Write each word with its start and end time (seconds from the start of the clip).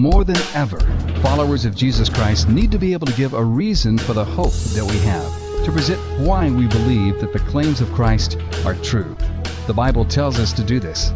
More 0.00 0.24
than 0.24 0.38
ever, 0.54 0.80
followers 1.20 1.66
of 1.66 1.76
Jesus 1.76 2.08
Christ 2.08 2.48
need 2.48 2.70
to 2.70 2.78
be 2.78 2.94
able 2.94 3.06
to 3.06 3.12
give 3.18 3.34
a 3.34 3.44
reason 3.44 3.98
for 3.98 4.14
the 4.14 4.24
hope 4.24 4.54
that 4.72 4.82
we 4.82 4.96
have, 5.00 5.64
to 5.66 5.70
present 5.70 6.00
why 6.20 6.50
we 6.50 6.66
believe 6.68 7.20
that 7.20 7.34
the 7.34 7.38
claims 7.40 7.82
of 7.82 7.92
Christ 7.92 8.38
are 8.64 8.74
true. 8.76 9.14
The 9.66 9.74
Bible 9.74 10.06
tells 10.06 10.38
us 10.38 10.54
to 10.54 10.64
do 10.64 10.80
this. 10.80 11.12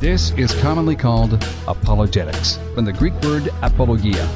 This 0.00 0.32
is 0.32 0.52
commonly 0.60 0.96
called 0.96 1.34
apologetics, 1.68 2.58
from 2.74 2.84
the 2.84 2.92
Greek 2.92 3.14
word 3.22 3.50
apologia. 3.62 4.28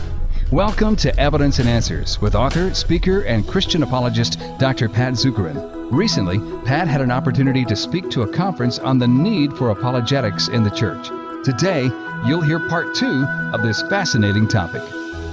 Welcome 0.52 0.94
to 0.94 1.18
Evidence 1.18 1.58
and 1.58 1.68
Answers 1.68 2.20
with 2.20 2.36
author, 2.36 2.72
speaker, 2.74 3.22
and 3.22 3.48
Christian 3.48 3.82
apologist 3.82 4.38
Dr. 4.60 4.88
Pat 4.88 5.14
Zukeran. 5.14 5.88
Recently, 5.90 6.38
Pat 6.64 6.86
had 6.86 7.00
an 7.00 7.10
opportunity 7.10 7.64
to 7.64 7.74
speak 7.74 8.10
to 8.10 8.22
a 8.22 8.32
conference 8.32 8.78
on 8.78 9.00
the 9.00 9.08
need 9.08 9.54
for 9.54 9.70
apologetics 9.70 10.46
in 10.46 10.62
the 10.62 10.70
church. 10.70 11.08
Today, 11.44 11.88
you'll 12.26 12.40
hear 12.40 12.58
part 12.68 12.94
two 12.94 13.24
of 13.52 13.62
this 13.62 13.82
fascinating 13.82 14.48
topic. 14.48 14.82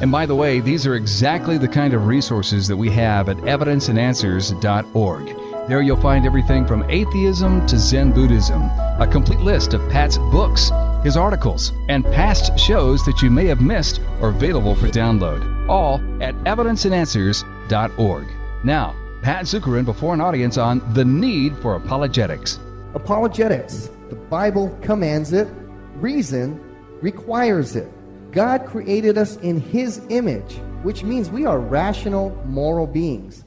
And 0.02 0.12
by 0.12 0.26
the 0.26 0.36
way, 0.36 0.60
these 0.60 0.86
are 0.86 0.96
exactly 0.96 1.58
the 1.58 1.68
kind 1.68 1.94
of 1.94 2.08
resources 2.08 2.68
that 2.68 2.76
we 2.76 2.90
have 2.92 3.30
at 3.30 3.38
evidenceandanswers.org. 3.38 5.70
There 5.70 5.82
you'll 5.82 5.98
find 5.98 6.26
everything 6.26 6.68
from 6.68 6.84
atheism 6.90 7.66
to 7.68 7.80
Zen 7.80 8.12
Buddhism, 8.12 8.64
a 9.00 9.08
complete 9.10 9.40
list 9.40 9.74
of 9.74 9.90
Pat's 9.90 10.18
books, 10.18 10.70
his 11.04 11.18
articles, 11.18 11.72
and 11.90 12.06
past 12.06 12.58
shows 12.60 13.04
that 13.06 13.22
you 13.22 13.32
may 13.32 13.46
have 13.48 13.62
missed 13.62 14.00
are 14.22 14.30
available 14.30 14.76
for 14.76 14.90
download, 14.90 15.70
all 15.70 15.96
at 16.22 16.36
evidenceandanswers.org. 16.44 18.28
Now, 18.64 18.96
Pat 19.24 19.46
Zukeran 19.46 19.86
before 19.86 20.14
an 20.14 20.22
audience 20.22 20.58
on 20.58 20.82
the 20.94 21.04
need 21.04 21.58
for 21.58 21.76
apologetics. 21.76 22.60
Apologetics. 22.94 23.90
The 24.10 24.16
Bible 24.16 24.78
commands 24.84 25.34
it, 25.34 25.48
reason 25.96 26.62
requires 27.02 27.76
it. 27.76 27.90
God 28.32 28.66
created 28.66 29.18
us 29.18 29.38
in 29.38 29.60
His 29.60 30.02
image, 30.10 30.56
which 30.84 31.04
means 31.04 31.30
we 31.30 31.46
are 31.46 31.60
rational, 31.60 32.36
moral 32.46 32.88
beings. 32.88 33.44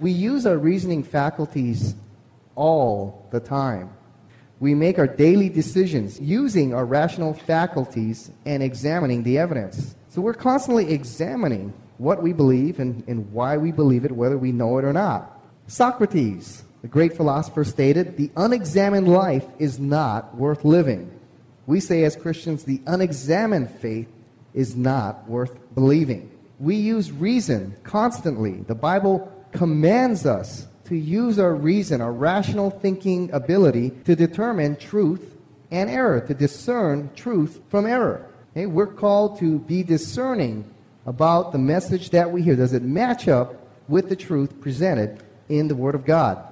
We 0.00 0.10
use 0.10 0.46
our 0.46 0.58
reasoning 0.58 1.04
faculties 1.04 1.94
all 2.54 3.26
the 3.30 3.40
time. 3.40 3.90
We 4.60 4.74
make 4.74 4.98
our 4.98 5.06
daily 5.06 5.48
decisions 5.48 6.20
using 6.20 6.74
our 6.74 6.84
rational 6.84 7.34
faculties 7.34 8.30
and 8.44 8.62
examining 8.62 9.22
the 9.22 9.38
evidence. 9.38 9.96
So 10.08 10.20
we're 10.20 10.34
constantly 10.34 10.92
examining 10.92 11.72
what 11.98 12.22
we 12.22 12.32
believe 12.32 12.78
and, 12.78 13.02
and 13.06 13.32
why 13.32 13.56
we 13.56 13.72
believe 13.72 14.04
it, 14.04 14.12
whether 14.12 14.36
we 14.36 14.52
know 14.52 14.78
it 14.78 14.84
or 14.84 14.92
not. 14.92 15.40
Socrates, 15.66 16.64
the 16.82 16.88
great 16.88 17.16
philosopher, 17.16 17.64
stated, 17.64 18.16
The 18.16 18.30
unexamined 18.36 19.08
life 19.08 19.46
is 19.58 19.78
not 19.78 20.36
worth 20.36 20.64
living. 20.64 21.10
We 21.66 21.80
say 21.80 22.04
as 22.04 22.16
Christians, 22.16 22.64
the 22.64 22.80
unexamined 22.86 23.70
faith 23.70 24.08
is 24.54 24.76
not 24.76 25.28
worth 25.28 25.58
believing. 25.74 26.30
We 26.58 26.76
use 26.76 27.10
reason 27.10 27.76
constantly. 27.82 28.62
The 28.66 28.74
Bible 28.74 29.30
commands 29.52 30.26
us 30.26 30.66
to 30.84 30.96
use 30.96 31.38
our 31.38 31.54
reason, 31.54 32.00
our 32.00 32.12
rational 32.12 32.70
thinking 32.70 33.30
ability 33.32 33.90
to 34.04 34.16
determine 34.16 34.76
truth 34.76 35.36
and 35.70 35.88
error, 35.88 36.20
to 36.20 36.34
discern 36.34 37.10
truth 37.14 37.60
from 37.68 37.86
error. 37.86 38.28
Okay? 38.50 38.66
We're 38.66 38.86
called 38.86 39.38
to 39.38 39.58
be 39.60 39.82
discerning 39.82 40.68
about 41.06 41.52
the 41.52 41.58
message 41.58 42.10
that 42.10 42.30
we 42.30 42.42
hear. 42.42 42.56
Does 42.56 42.72
it 42.72 42.82
match 42.82 43.28
up 43.28 43.66
with 43.88 44.08
the 44.08 44.16
truth 44.16 44.60
presented 44.60 45.22
in 45.48 45.68
the 45.68 45.74
Word 45.74 45.94
of 45.94 46.04
God? 46.04 46.44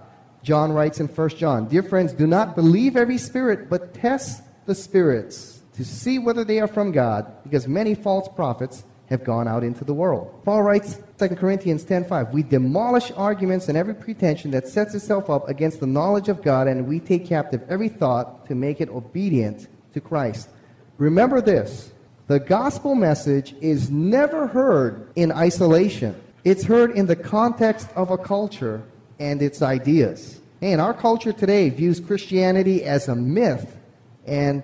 John 0.43 0.73
writes 0.73 1.01
in 1.01 1.07
1 1.07 1.29
John, 1.31 1.69
Dear 1.69 1.83
friends, 1.83 2.13
do 2.13 2.27
not 2.27 2.55
believe 2.55 2.97
every 2.97 3.19
spirit, 3.19 3.69
but 3.69 3.93
test 3.95 4.43
the 4.71 4.75
spirits 4.77 5.63
to 5.75 5.85
see 5.85 6.21
whether 6.21 6.45
they 6.45 6.61
are 6.61 6.69
from 6.69 6.93
God, 6.93 7.27
because 7.43 7.67
many 7.67 7.93
false 7.93 8.29
prophets 8.37 8.85
have 9.07 9.25
gone 9.25 9.49
out 9.49 9.65
into 9.65 9.85
the 9.85 9.93
world. 9.93 10.33
Paul 10.45 10.63
writes 10.63 10.97
2 11.19 11.37
Corinthians 11.37 11.83
10:5, 11.83 12.33
"We 12.33 12.45
demolish 12.45 13.11
arguments 13.17 13.69
and 13.69 13.77
every 13.77 13.95
pretension 13.95 14.53
that 14.53 14.69
sets 14.69 14.95
itself 14.95 15.29
up 15.29 15.49
against 15.49 15.81
the 15.81 15.89
knowledge 15.89 16.29
of 16.29 16.41
God, 16.41 16.69
and 16.69 16.87
we 16.87 17.01
take 17.01 17.27
captive 17.27 17.63
every 17.69 17.89
thought 17.89 18.47
to 18.47 18.55
make 18.55 18.81
it 18.81 18.89
obedient 18.91 19.67
to 19.93 20.01
Christ." 20.01 20.49
Remember 20.99 21.41
this, 21.41 21.91
the 22.29 22.39
gospel 22.39 22.95
message 22.95 23.57
is 23.61 23.91
never 23.91 24.47
heard 24.47 25.03
in 25.17 25.33
isolation. 25.33 26.15
It's 26.45 26.63
heard 26.63 26.93
in 26.93 27.07
the 27.07 27.17
context 27.17 27.89
of 27.97 28.13
a 28.13 28.19
culture 28.19 28.83
and 29.19 29.43
its 29.43 29.63
ideas. 29.63 30.39
And 30.63 30.81
our 30.81 30.95
culture 30.95 31.33
today 31.33 31.71
views 31.71 31.99
Christianity 31.99 32.85
as 32.85 33.09
a 33.09 33.17
myth 33.17 33.79
and 34.31 34.63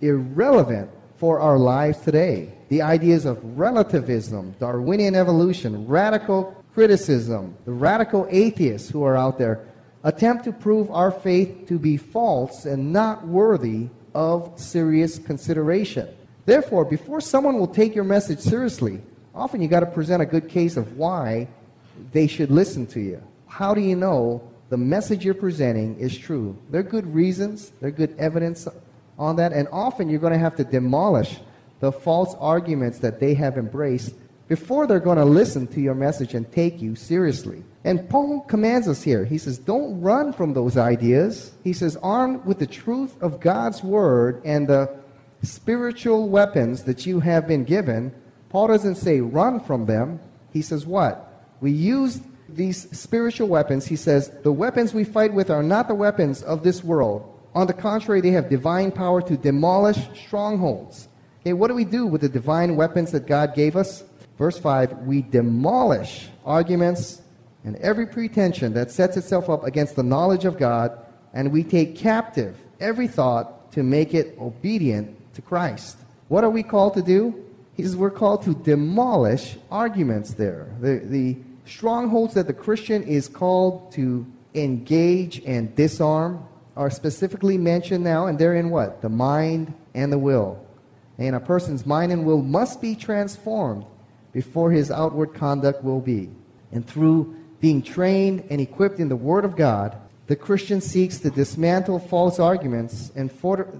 irrelevant 0.00 0.90
for 1.16 1.38
our 1.38 1.58
lives 1.58 2.00
today. 2.00 2.52
The 2.68 2.82
ideas 2.82 3.24
of 3.24 3.38
relativism, 3.58 4.56
Darwinian 4.58 5.14
evolution, 5.14 5.86
radical 5.86 6.64
criticism, 6.74 7.56
the 7.64 7.72
radical 7.72 8.26
atheists 8.30 8.90
who 8.90 9.04
are 9.04 9.16
out 9.16 9.38
there 9.38 9.68
attempt 10.02 10.44
to 10.44 10.52
prove 10.52 10.90
our 10.90 11.10
faith 11.10 11.68
to 11.68 11.78
be 11.78 11.96
false 11.96 12.64
and 12.64 12.92
not 12.92 13.26
worthy 13.26 13.88
of 14.14 14.52
serious 14.56 15.18
consideration. 15.18 16.08
Therefore, 16.46 16.84
before 16.84 17.20
someone 17.20 17.58
will 17.58 17.68
take 17.68 17.94
your 17.94 18.04
message 18.04 18.40
seriously, 18.40 19.00
often 19.34 19.62
you 19.62 19.68
got 19.68 19.80
to 19.80 19.86
present 19.86 20.22
a 20.22 20.26
good 20.26 20.48
case 20.48 20.76
of 20.76 20.96
why 20.96 21.48
they 22.12 22.26
should 22.26 22.50
listen 22.50 22.86
to 22.88 23.00
you. 23.00 23.22
How 23.46 23.72
do 23.72 23.80
you 23.80 23.96
know 23.96 24.42
the 24.68 24.76
message 24.76 25.24
you're 25.24 25.34
presenting 25.34 25.98
is 25.98 26.16
true? 26.16 26.56
There 26.70 26.80
are 26.80 26.84
good 26.84 27.06
reasons, 27.14 27.70
there 27.80 27.88
are 27.88 27.92
good 27.92 28.14
evidence 28.18 28.66
on 29.18 29.36
that, 29.36 29.52
and 29.52 29.68
often 29.72 30.08
you're 30.08 30.20
going 30.20 30.32
to 30.32 30.38
have 30.38 30.56
to 30.56 30.64
demolish 30.64 31.38
the 31.80 31.92
false 31.92 32.34
arguments 32.38 33.00
that 33.00 33.20
they 33.20 33.34
have 33.34 33.58
embraced 33.58 34.14
before 34.48 34.86
they're 34.86 35.00
going 35.00 35.18
to 35.18 35.24
listen 35.24 35.66
to 35.66 35.80
your 35.80 35.94
message 35.94 36.34
and 36.34 36.50
take 36.52 36.80
you 36.80 36.94
seriously. 36.94 37.64
And 37.84 38.08
Paul 38.08 38.40
commands 38.40 38.88
us 38.88 39.02
here. 39.02 39.24
He 39.24 39.38
says, 39.38 39.58
Don't 39.58 40.00
run 40.00 40.32
from 40.32 40.54
those 40.54 40.76
ideas. 40.76 41.52
He 41.62 41.72
says, 41.72 41.96
Armed 42.02 42.44
with 42.44 42.58
the 42.58 42.66
truth 42.66 43.20
of 43.22 43.40
God's 43.40 43.82
word 43.82 44.42
and 44.44 44.68
the 44.68 44.94
spiritual 45.42 46.28
weapons 46.28 46.84
that 46.84 47.06
you 47.06 47.20
have 47.20 47.46
been 47.46 47.64
given, 47.64 48.14
Paul 48.48 48.68
doesn't 48.68 48.96
say 48.96 49.20
run 49.20 49.60
from 49.60 49.86
them. 49.86 50.20
He 50.52 50.62
says, 50.62 50.86
What? 50.86 51.30
We 51.60 51.70
use 51.70 52.20
these 52.48 52.88
spiritual 52.96 53.48
weapons. 53.48 53.86
He 53.86 53.96
says, 53.96 54.30
The 54.42 54.52
weapons 54.52 54.92
we 54.92 55.04
fight 55.04 55.32
with 55.32 55.50
are 55.50 55.62
not 55.62 55.88
the 55.88 55.94
weapons 55.94 56.42
of 56.42 56.62
this 56.62 56.84
world 56.84 57.33
on 57.54 57.66
the 57.66 57.72
contrary, 57.72 58.20
they 58.20 58.30
have 58.30 58.50
divine 58.50 58.90
power 58.90 59.22
to 59.22 59.36
demolish 59.36 59.98
strongholds. 60.26 61.08
Okay, 61.40 61.52
what 61.52 61.68
do 61.68 61.74
we 61.74 61.84
do 61.84 62.06
with 62.06 62.22
the 62.22 62.28
divine 62.28 62.74
weapons 62.74 63.12
that 63.12 63.26
God 63.26 63.54
gave 63.54 63.76
us? 63.76 64.02
Verse 64.38 64.58
5 64.58 64.98
We 65.00 65.22
demolish 65.22 66.28
arguments 66.44 67.22
and 67.64 67.76
every 67.76 68.06
pretension 68.06 68.74
that 68.74 68.90
sets 68.90 69.16
itself 69.16 69.48
up 69.48 69.64
against 69.64 69.96
the 69.96 70.02
knowledge 70.02 70.44
of 70.44 70.58
God, 70.58 70.98
and 71.32 71.52
we 71.52 71.62
take 71.62 71.96
captive 71.96 72.58
every 72.80 73.08
thought 73.08 73.72
to 73.72 73.82
make 73.82 74.14
it 74.14 74.36
obedient 74.40 75.34
to 75.34 75.42
Christ. 75.42 75.98
What 76.28 76.44
are 76.44 76.50
we 76.50 76.62
called 76.62 76.94
to 76.94 77.02
do? 77.02 77.44
He 77.76 77.82
says 77.82 77.96
we're 77.96 78.10
called 78.10 78.42
to 78.44 78.54
demolish 78.54 79.56
arguments 79.70 80.34
there. 80.34 80.68
The, 80.80 81.00
the 81.04 81.36
strongholds 81.66 82.34
that 82.34 82.46
the 82.46 82.52
Christian 82.52 83.02
is 83.02 83.28
called 83.28 83.92
to 83.92 84.26
engage 84.54 85.42
and 85.44 85.74
disarm 85.74 86.46
are 86.76 86.90
specifically 86.90 87.58
mentioned 87.58 88.02
now, 88.02 88.26
and 88.26 88.38
they're 88.38 88.56
in 88.56 88.70
what? 88.70 89.00
The 89.02 89.08
mind 89.08 89.72
and 89.94 90.12
the 90.12 90.18
will. 90.18 90.64
And 91.18 91.36
a 91.36 91.40
person's 91.40 91.86
mind 91.86 92.12
and 92.12 92.24
will 92.24 92.42
must 92.42 92.80
be 92.80 92.94
transformed 92.94 93.86
before 94.32 94.72
his 94.72 94.90
outward 94.90 95.34
conduct 95.34 95.84
will 95.84 96.00
be. 96.00 96.30
And 96.72 96.86
through 96.86 97.36
being 97.60 97.82
trained 97.82 98.44
and 98.50 98.60
equipped 98.60 98.98
in 98.98 99.08
the 99.08 99.16
Word 99.16 99.44
of 99.44 99.56
God, 99.56 99.96
the 100.26 100.36
Christian 100.36 100.80
seeks 100.80 101.18
to 101.18 101.30
dismantle 101.30 102.00
false 102.00 102.40
arguments 102.40 103.12
and 103.14 103.30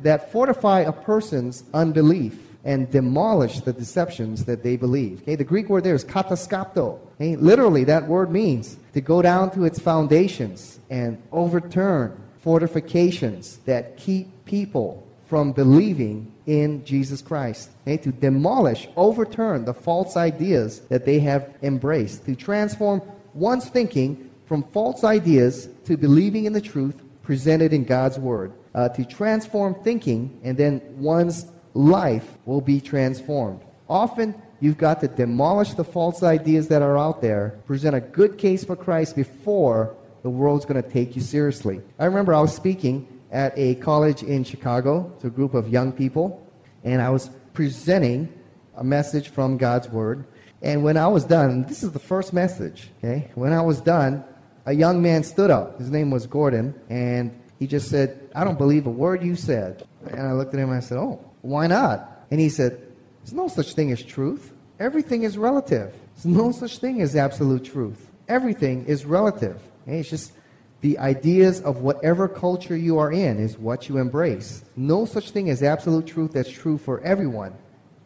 that 0.03 0.31
fortify 0.31 0.81
a 0.81 0.93
person's 0.93 1.65
unbelief 1.73 2.39
and 2.65 2.91
demolish 2.91 3.61
the 3.61 3.73
deceptions 3.73 4.45
that 4.47 4.63
they 4.63 4.77
believe. 4.77 5.23
Okay, 5.23 5.37
the 5.37 5.45
Greek 5.45 5.69
word 5.69 5.85
there 5.85 5.95
is 5.95 6.05
kataskapto. 6.05 6.99
Okay, 7.17 7.37
literally, 7.37 7.85
that 7.85 8.07
word 8.09 8.31
means 8.31 8.77
to 8.95 9.01
go 9.01 9.21
down 9.21 9.51
to 9.51 9.65
its 9.65 9.79
foundations 9.79 10.81
and 10.89 11.23
overturn 11.31 12.19
fortifications 12.45 13.57
that 13.65 13.97
keep 13.97 14.29
people 14.45 15.03
from 15.27 15.51
believing 15.51 16.31
in 16.47 16.85
Jesus 16.85 17.23
Christ. 17.23 17.71
Okay? 17.83 17.97
To 17.97 18.13
demolish, 18.13 18.87
overturn 18.97 19.65
the 19.65 19.73
false 19.73 20.15
ideas 20.15 20.81
that 20.91 21.07
they 21.07 21.21
have 21.21 21.55
embraced. 21.63 22.27
To 22.27 22.37
transform 22.37 23.01
one's 23.33 23.69
thinking 23.71 24.31
from 24.45 24.63
false 24.63 25.05
ideas 25.05 25.71
to 25.87 25.97
believing 25.97 26.45
in 26.45 26.53
the 26.53 26.61
truth 26.61 27.03
presented 27.23 27.73
in 27.73 27.85
God's 27.85 28.19
Word. 28.19 28.53
Uh, 28.75 28.91
to 28.91 29.05
transform 29.07 29.75
thinking, 29.83 30.39
and 30.45 30.59
then 30.59 30.83
one's 30.99 31.47
life 31.73 32.37
will 32.45 32.61
be 32.61 32.79
transformed. 32.79 33.63
Often, 33.89 34.35
you've 34.61 34.77
got 34.77 35.01
to 35.01 35.09
demolish 35.09 35.73
the 35.75 35.85
false 35.85 36.23
ideas 36.23 36.69
that 36.69 36.83
are 36.83 36.99
out 36.99 37.23
there, 37.23 37.59
present 37.67 37.97
a 37.97 38.01
good 38.01 38.37
case 38.37 38.65
for 38.65 38.77
Christ 38.77 39.17
before 39.17 39.97
the 40.25 40.31
world's 40.31 40.65
going 40.65 40.83
to 40.83 40.89
take 40.89 41.15
you 41.15 41.21
seriously. 41.21 41.83
I 41.99 42.07
remember 42.07 42.33
I 42.35 42.41
was 42.41 42.57
speaking 42.57 43.07
at 43.31 43.53
a 43.59 43.75
college 43.75 44.23
in 44.23 44.43
Chicago 44.43 45.15
to 45.21 45.27
a 45.27 45.31
group 45.31 45.53
of 45.53 45.69
young 45.69 45.93
people, 45.93 46.51
and 46.83 47.03
I 47.03 47.11
was 47.11 47.29
presenting 47.53 48.33
a 48.75 48.83
message 48.83 49.29
from 49.29 49.59
God's 49.59 49.91
Word. 49.91 50.25
And 50.63 50.83
when 50.83 50.97
I 50.97 51.09
was 51.09 51.27
done, 51.27 51.65
this 51.65 51.83
is 51.83 51.93
the 51.93 51.99
first 51.99 52.33
message, 52.33 52.89
okay? 52.99 53.31
When 53.35 53.53
I 53.53 53.61
was 53.61 53.83
done, 53.83 54.25
a 54.65 54.73
young 54.73 55.03
man 55.03 55.25
stood 55.25 55.51
up. 55.51 55.79
His 55.79 55.91
name 55.91 56.11
was 56.11 56.27
Gordon, 56.27 56.75
and 56.89 57.39
he 57.59 57.67
just 57.67 57.91
said, 57.91 58.31
I 58.35 58.45
don't 58.45 58.57
believe 58.57 58.87
a 58.87 58.91
word 58.91 59.23
you 59.23 59.37
said. 59.37 59.87
And 60.07 60.23
I 60.23 60.33
looked 60.33 60.55
at 60.55 60.61
him 60.61 60.71
and 60.71 60.79
I 60.79 60.81
said, 60.81 60.97
Oh, 60.97 61.23
why 61.43 61.67
not? 61.67 62.25
And 62.31 62.41
he 62.41 62.49
said, 62.49 62.81
There's 63.21 63.35
no 63.35 63.49
such 63.49 63.75
thing 63.75 63.93
as 63.93 64.03
truth. 64.03 64.55
Everything 64.81 65.23
is 65.23 65.37
relative. 65.37 65.95
There's 66.15 66.25
no 66.25 66.51
such 66.51 66.79
thing 66.79 67.03
as 67.03 67.15
absolute 67.15 67.65
truth. 67.65 68.11
Everything 68.27 68.87
is 68.87 69.05
relative. 69.05 69.61
Okay? 69.87 70.01
It's 70.01 70.11
just 70.11 70.33
the 70.81 70.99
ideas 70.99 71.61
of 71.63 71.79
whatever 71.79 72.29
culture 72.29 72.77
you 72.77 72.99
are 72.99 73.13
in 73.13 73.39
is 73.39 73.57
what 73.57 73.89
you 73.89 73.99
embrace. 73.99 74.65
No 74.77 75.07
such 75.07 75.31
thing 75.31 75.49
as 75.49 75.63
absolute 75.63 76.07
truth 76.07 76.33
that's 76.33 76.51
true 76.51 76.77
for 76.77 77.01
everyone. 77.01 77.55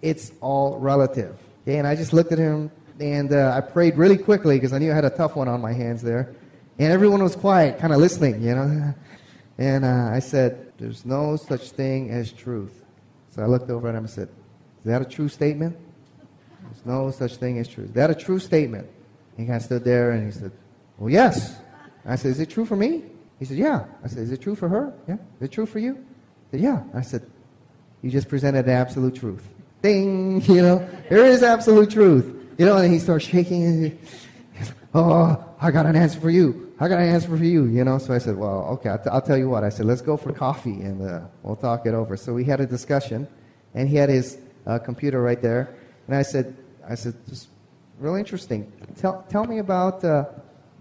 It's 0.03 0.33
all 0.41 0.79
relative. 0.79 1.37
Okay? 1.63 1.79
And 1.79 1.87
I 1.87 1.97
just 1.97 2.13
looked 2.13 2.33
at 2.33 2.39
him 2.39 2.71
and 3.01 3.33
uh, 3.33 3.55
I 3.57 3.61
prayed 3.61 3.97
really 3.97 4.19
quickly 4.19 4.57
because 4.57 4.73
I 4.73 4.79
knew 4.79 4.93
I 4.93 4.95
had 4.95 5.05
a 5.05 5.11
tough 5.11 5.37
one 5.37 5.49
on 5.49 5.61
my 5.61 5.73
hands 5.73 6.03
there. 6.03 6.35
And 6.79 6.93
everyone 6.93 7.23
was 7.23 7.35
quiet, 7.35 7.79
kind 7.79 7.93
of 7.93 7.99
listening, 7.99 8.43
you 8.43 8.55
know. 8.55 8.95
And 9.59 9.85
uh, 9.85 10.11
I 10.13 10.21
said, 10.21 10.73
There's 10.79 11.05
no 11.05 11.35
such 11.35 11.73
thing 11.73 12.11
as 12.11 12.33
truth. 12.33 12.85
So 13.31 13.43
I 13.43 13.47
looked 13.47 13.71
over 13.71 13.89
at 13.89 13.95
him 13.97 14.05
and 14.05 14.11
said, 14.11 14.29
Is 14.79 14.85
that 14.85 15.03
a 15.03 15.05
true 15.05 15.29
statement? 15.29 15.77
There's 16.63 16.87
no 16.87 17.11
such 17.11 17.37
thing 17.37 17.59
as 17.59 17.67
truth. 17.67 17.89
Is 17.89 17.95
that 17.95 18.09
a 18.09 18.15
true 18.15 18.39
statement? 18.39 18.89
He 19.37 19.45
kind 19.45 19.57
of 19.57 19.63
stood 19.63 19.83
there 19.83 20.13
and 20.13 20.25
he 20.25 20.31
said, 20.31 20.53
Well, 20.97 21.11
yes. 21.11 21.57
I 22.08 22.16
said, 22.16 22.31
Is 22.32 22.40
it 22.40 22.50
true 22.50 22.64
for 22.64 22.76
me? 22.76 23.05
He 23.38 23.44
said, 23.44 23.58
Yeah. 23.58 23.84
I 24.02 24.08
said, 24.08 24.19
Is 24.19 24.32
it 24.32 24.40
true 24.40 24.55
for 24.55 24.69
her? 24.69 24.93
Yeah. 25.06 25.14
Is 25.14 25.43
it 25.43 25.52
true 25.52 25.66
for 25.66 25.78
you? 25.78 25.94
He 25.94 26.58
said, 26.58 26.60
Yeah. 26.60 26.82
I 26.94 27.02
said, 27.02 27.31
You 28.02 28.10
just 28.10 28.28
presented 28.28 28.66
the 28.66 28.72
absolute 28.72 29.14
truth. 29.14 29.46
Ding! 29.82 30.43
You 30.49 30.62
know, 30.62 30.88
there 31.08 31.25
is 31.25 31.43
absolute 31.43 31.90
truth. 31.90 32.34
You 32.58 32.66
know, 32.66 32.78
and 32.78 32.93
he 32.93 32.99
starts 32.99 33.25
shaking. 33.25 33.64
And 33.64 33.84
he, 33.87 33.99
oh, 34.94 35.44
I 35.60 35.70
got 35.70 35.87
an 35.87 35.94
answer 35.94 36.19
for 36.19 36.31
you. 36.31 36.72
I 36.81 36.88
got 36.88 37.00
an 37.00 37.08
answer 37.08 37.28
for 37.28 37.44
you, 37.44 37.64
you 37.66 37.84
know. 37.84 37.99
So 37.99 38.14
I 38.14 38.19
said, 38.19 38.37
well, 38.37 38.64
okay, 38.75 38.90
I'll, 38.90 38.99
t- 38.99 39.10
I'll 39.10 39.22
tell 39.22 39.37
you 39.37 39.49
what. 39.49 39.64
I 39.64 39.69
said, 39.69 39.87
let's 39.87 40.00
go 40.00 40.16
for 40.16 40.32
coffee 40.32 40.81
and 40.81 41.02
uh, 41.02 41.20
we'll 41.43 41.56
talk 41.56 41.87
it 41.87 41.94
over. 41.94 42.16
So 42.16 42.32
we 42.32 42.44
had 42.44 42.60
a 42.60 42.66
discussion, 42.66 43.26
and 43.75 43.88
he 43.88 43.96
had 43.96 44.08
his 44.08 44.38
uh, 44.66 44.78
computer 44.78 45.20
right 45.20 45.40
there, 45.43 45.75
and 46.06 46.16
I 46.16 46.22
said, 46.22 46.56
I 46.88 46.94
said, 46.94 47.14
just 47.28 47.49
really 47.99 48.20
interesting. 48.20 48.70
Tell 48.96 49.25
tell 49.28 49.44
me 49.44 49.58
about, 49.58 50.05
uh, 50.05 50.26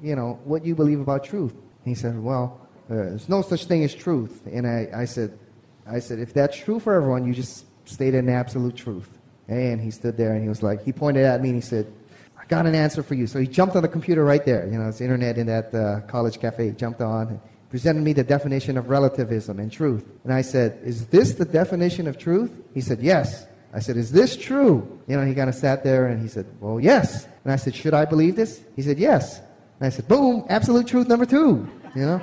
you 0.02 0.16
know, 0.16 0.40
what 0.44 0.64
do 0.64 0.70
you 0.70 0.76
believe 0.76 1.00
about 1.00 1.24
truth. 1.24 1.54
He 1.86 1.96
said, 1.96 2.22
well, 2.22 2.60
uh, 2.90 2.96
there's 2.96 3.30
no 3.30 3.42
such 3.42 3.66
thing 3.66 3.84
as 3.84 3.94
truth. 3.94 4.46
And 4.52 4.68
I, 4.68 4.90
I 4.94 5.06
said, 5.06 5.38
I 5.86 6.00
said, 6.00 6.20
if 6.20 6.34
that's 6.34 6.58
true 6.58 6.80
for 6.80 6.94
everyone, 6.94 7.26
you 7.26 7.34
just 7.34 7.66
stated 7.86 8.24
an 8.24 8.30
absolute 8.30 8.76
truth. 8.76 9.10
And 9.48 9.80
he 9.80 9.92
stood 9.92 10.18
there 10.18 10.34
and 10.34 10.42
he 10.42 10.50
was 10.50 10.62
like, 10.62 10.84
he 10.84 10.92
pointed 10.92 11.24
at 11.24 11.42
me 11.42 11.50
and 11.50 11.58
he 11.58 11.62
said, 11.62 11.92
I 12.38 12.46
got 12.46 12.66
an 12.66 12.76
answer 12.76 13.02
for 13.02 13.16
you. 13.16 13.28
So 13.28 13.40
he 13.40 13.48
jumped 13.48 13.76
on 13.76 13.82
the 13.82 13.88
computer 13.88 14.24
right 14.26 14.46
there. 14.46 14.68
You 14.68 14.78
know, 14.78 14.90
it's 14.90 15.02
internet 15.02 15.38
in 15.38 15.48
that 15.48 15.74
uh, 15.74 16.02
college 16.08 16.40
cafe. 16.40 16.68
He 16.68 16.72
jumped 16.72 17.02
on, 17.02 17.40
presented 17.70 18.04
me 18.04 18.14
the 18.14 18.24
definition 18.24 18.78
of 18.78 18.90
relativism 18.90 19.60
and 19.60 19.72
truth. 19.72 20.06
And 20.26 20.34
I 20.34 20.42
said, 20.42 20.80
Is 20.84 21.08
this 21.08 21.34
the 21.34 21.46
definition 21.46 22.08
of 22.08 22.18
truth? 22.18 22.52
He 22.74 22.82
said, 22.82 23.00
Yes. 23.00 23.46
I 23.74 23.80
said, 23.80 23.96
Is 23.96 24.12
this 24.12 24.36
true? 24.36 25.00
You 25.08 25.18
know, 25.18 25.26
he 25.26 25.34
kind 25.34 25.50
of 25.50 25.56
sat 25.56 25.84
there 25.84 26.08
and 26.08 26.22
he 26.22 26.28
said, 26.28 26.46
Well, 26.60 26.80
yes. 26.80 27.26
And 27.44 27.54
I 27.54 27.56
said, 27.56 27.76
Should 27.76 27.94
I 27.94 28.04
believe 28.04 28.36
this? 28.36 28.62
He 28.76 28.82
said, 28.82 28.98
Yes. 28.98 29.42
And 29.79 29.88
I 29.88 29.89
said, 29.89 30.07
Boom, 30.07 30.45
absolute 30.50 30.88
truth 30.88 31.07
number 31.07 31.25
two. 31.25 31.68
You 31.95 32.01
know? 32.06 32.21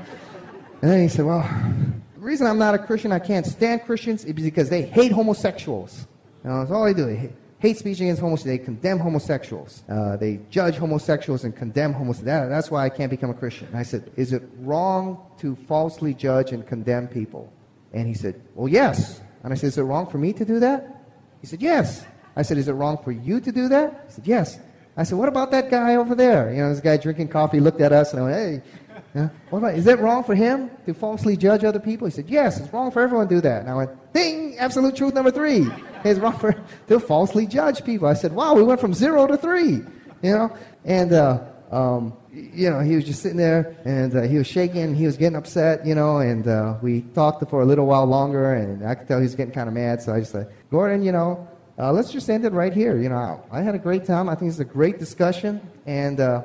And 0.82 0.90
then 0.90 1.00
he 1.00 1.08
said, 1.08 1.24
Well, 1.24 1.42
the 2.14 2.20
reason 2.20 2.46
I'm 2.46 2.58
not 2.58 2.74
a 2.74 2.78
Christian, 2.78 3.12
I 3.12 3.18
can't 3.18 3.46
stand 3.46 3.84
Christians, 3.84 4.24
is 4.24 4.32
because 4.32 4.68
they 4.68 4.82
hate 4.82 5.12
homosexuals. 5.12 6.06
You 6.42 6.50
know, 6.50 6.60
that's 6.60 6.70
all 6.70 6.84
they 6.84 6.94
do. 6.94 7.06
They 7.06 7.32
hate 7.58 7.78
speech 7.78 8.00
against 8.00 8.20
homosexuals. 8.20 8.58
They 8.58 8.64
condemn 8.64 8.98
homosexuals. 8.98 9.82
Uh, 9.88 10.16
they 10.16 10.40
judge 10.50 10.76
homosexuals 10.76 11.44
and 11.44 11.56
condemn 11.56 11.92
homosexuals. 11.92 12.26
That, 12.26 12.48
that's 12.48 12.70
why 12.70 12.84
I 12.84 12.90
can't 12.90 13.10
become 13.10 13.30
a 13.30 13.34
Christian. 13.34 13.68
And 13.68 13.76
I 13.76 13.82
said, 13.82 14.10
Is 14.16 14.32
it 14.32 14.42
wrong 14.58 15.24
to 15.38 15.54
falsely 15.54 16.12
judge 16.12 16.52
and 16.52 16.66
condemn 16.66 17.08
people? 17.08 17.52
And 17.92 18.06
he 18.06 18.14
said, 18.14 18.42
Well, 18.54 18.68
yes. 18.68 19.20
And 19.42 19.52
I 19.52 19.56
said, 19.56 19.68
Is 19.68 19.78
it 19.78 19.82
wrong 19.82 20.06
for 20.06 20.18
me 20.18 20.32
to 20.34 20.44
do 20.44 20.60
that? 20.60 21.04
He 21.40 21.46
said, 21.46 21.62
Yes. 21.62 22.04
I 22.36 22.42
said, 22.42 22.58
Is 22.58 22.68
it 22.68 22.72
wrong 22.72 22.98
for 23.02 23.12
you 23.12 23.40
to 23.40 23.52
do 23.52 23.68
that? 23.68 24.04
He 24.08 24.12
said, 24.14 24.26
Yes. 24.26 24.58
I 24.96 25.02
said, 25.02 25.19
What 25.19 25.29
about 25.29 25.50
that 25.50 25.70
guy 25.70 25.96
over 25.96 26.14
there? 26.14 26.52
You 26.52 26.62
know, 26.62 26.70
this 26.70 26.81
guy 26.81 26.96
drinking 26.96 27.29
coffee 27.29 27.61
looked 27.61 27.81
at 27.81 27.93
us 27.93 28.12
and 28.12 28.23
I 28.23 28.25
went, 28.25 28.37
Hey, 28.37 28.62
yeah. 29.14 29.29
What 29.50 29.58
about, 29.58 29.75
is 29.75 29.85
that 29.85 30.00
wrong 30.00 30.25
for 30.25 30.35
him 30.35 30.70
to 30.87 30.94
falsely 30.94 31.37
judge 31.37 31.62
other 31.64 31.79
people? 31.79 32.06
He 32.06 32.12
said, 32.12 32.29
Yes, 32.29 32.58
it's 32.58 32.73
wrong 32.73 32.91
for 32.91 33.02
everyone 33.02 33.29
to 33.29 33.35
do 33.37 33.41
that. 33.43 33.61
And 33.62 33.70
I 33.70 33.75
went, 33.75 34.12
Ding! 34.12 34.56
Absolute 34.58 34.96
truth 34.96 35.14
number 35.14 35.31
three. 35.31 35.67
It's 36.05 36.20
wrong 36.20 36.38
for 36.38 36.55
to 36.88 37.00
falsely 37.00 37.46
judge 37.46 37.85
people. 37.85 38.08
I 38.08 38.14
said, 38.14 38.32
Wow, 38.32 38.55
we 38.55 38.62
went 38.62 38.81
from 38.81 38.94
zero 38.94 39.26
to 39.26 39.37
three. 39.37 39.82
You 40.23 40.32
know? 40.32 40.56
And, 40.85 41.12
uh, 41.12 41.44
um, 41.70 42.17
you 42.32 42.70
know, 42.70 42.81
he 42.81 42.97
was 42.97 43.05
just 43.05 43.23
sitting 43.23 43.37
there 43.37 43.76
and 43.85 44.14
uh, 44.17 44.23
he 44.23 44.38
was 44.38 44.47
shaking. 44.47 44.94
He 44.94 45.06
was 45.06 45.17
getting 45.17 45.37
upset, 45.37 45.87
you 45.87 45.94
know, 45.94 46.19
and 46.19 46.47
uh, 46.47 46.76
we 46.82 47.02
talked 47.14 47.49
for 47.49 47.62
a 47.62 47.64
little 47.64 47.87
while 47.87 48.06
longer 48.06 48.55
and 48.55 48.87
I 48.87 48.94
could 48.94 49.06
tell 49.06 49.19
he 49.19 49.25
was 49.25 49.35
getting 49.35 49.55
kind 49.55 49.69
of 49.69 49.75
mad. 49.75 50.02
So 50.02 50.12
I 50.12 50.20
just 50.20 50.32
said, 50.32 50.52
Gordon, 50.70 51.02
you 51.02 51.12
know, 51.12 51.49
uh, 51.79 51.93
let's 51.93 52.12
just 52.12 52.29
end 52.31 52.44
it 52.44 52.53
right 52.53 52.73
here. 52.73 52.99
You 52.99 53.09
know, 53.09 53.44
I 53.50 53.62
had 53.62 53.75
a 53.75 53.79
great 53.79 54.05
time. 54.05 54.29
I 54.29 54.35
think 54.35 54.50
it's 54.50 54.61
a 54.61 54.65
great 54.65 54.99
discussion. 54.99 55.61
And, 55.87 56.21
uh, 56.21 56.43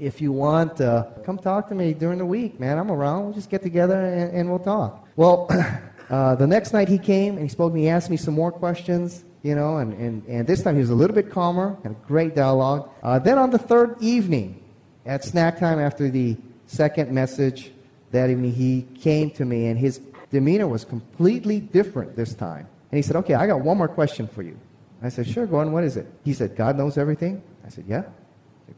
if 0.00 0.20
you 0.20 0.32
want, 0.32 0.80
uh, 0.80 1.06
come 1.24 1.38
talk 1.38 1.68
to 1.68 1.74
me 1.74 1.92
during 1.92 2.18
the 2.18 2.26
week, 2.26 2.60
man. 2.60 2.78
I'm 2.78 2.90
around. 2.90 3.24
We'll 3.24 3.34
just 3.34 3.50
get 3.50 3.62
together 3.62 4.00
and, 4.00 4.32
and 4.32 4.48
we'll 4.48 4.60
talk. 4.60 5.06
Well, 5.16 5.48
uh, 6.10 6.36
the 6.36 6.46
next 6.46 6.72
night 6.72 6.88
he 6.88 6.98
came 6.98 7.34
and 7.34 7.42
he 7.42 7.48
spoke 7.48 7.72
to 7.72 7.74
me. 7.74 7.82
He 7.82 7.88
asked 7.88 8.10
me 8.10 8.16
some 8.16 8.34
more 8.34 8.52
questions, 8.52 9.24
you 9.42 9.54
know, 9.54 9.78
and, 9.78 9.92
and, 9.94 10.24
and 10.26 10.46
this 10.46 10.62
time 10.62 10.74
he 10.74 10.80
was 10.80 10.90
a 10.90 10.94
little 10.94 11.14
bit 11.14 11.30
calmer, 11.30 11.76
had 11.82 11.92
a 11.92 12.06
great 12.06 12.34
dialogue. 12.34 12.90
Uh, 13.02 13.18
then 13.18 13.38
on 13.38 13.50
the 13.50 13.58
third 13.58 13.96
evening, 14.00 14.62
at 15.04 15.24
snack 15.24 15.58
time 15.58 15.78
after 15.78 16.10
the 16.10 16.36
second 16.66 17.10
message 17.10 17.72
that 18.12 18.30
evening, 18.30 18.52
he 18.52 18.86
came 19.00 19.30
to 19.32 19.44
me 19.44 19.66
and 19.66 19.78
his 19.78 20.00
demeanor 20.30 20.68
was 20.68 20.84
completely 20.84 21.60
different 21.60 22.14
this 22.14 22.34
time. 22.34 22.68
And 22.90 22.96
he 22.96 23.02
said, 23.02 23.16
Okay, 23.16 23.34
I 23.34 23.46
got 23.46 23.60
one 23.60 23.76
more 23.76 23.88
question 23.88 24.26
for 24.28 24.42
you. 24.42 24.56
I 25.02 25.08
said, 25.08 25.26
Sure, 25.26 25.46
go 25.46 25.56
on. 25.58 25.72
What 25.72 25.84
is 25.84 25.96
it? 25.96 26.06
He 26.24 26.32
said, 26.32 26.56
God 26.56 26.76
knows 26.76 26.98
everything. 26.98 27.42
I 27.64 27.68
said, 27.68 27.84
Yeah. 27.86 28.04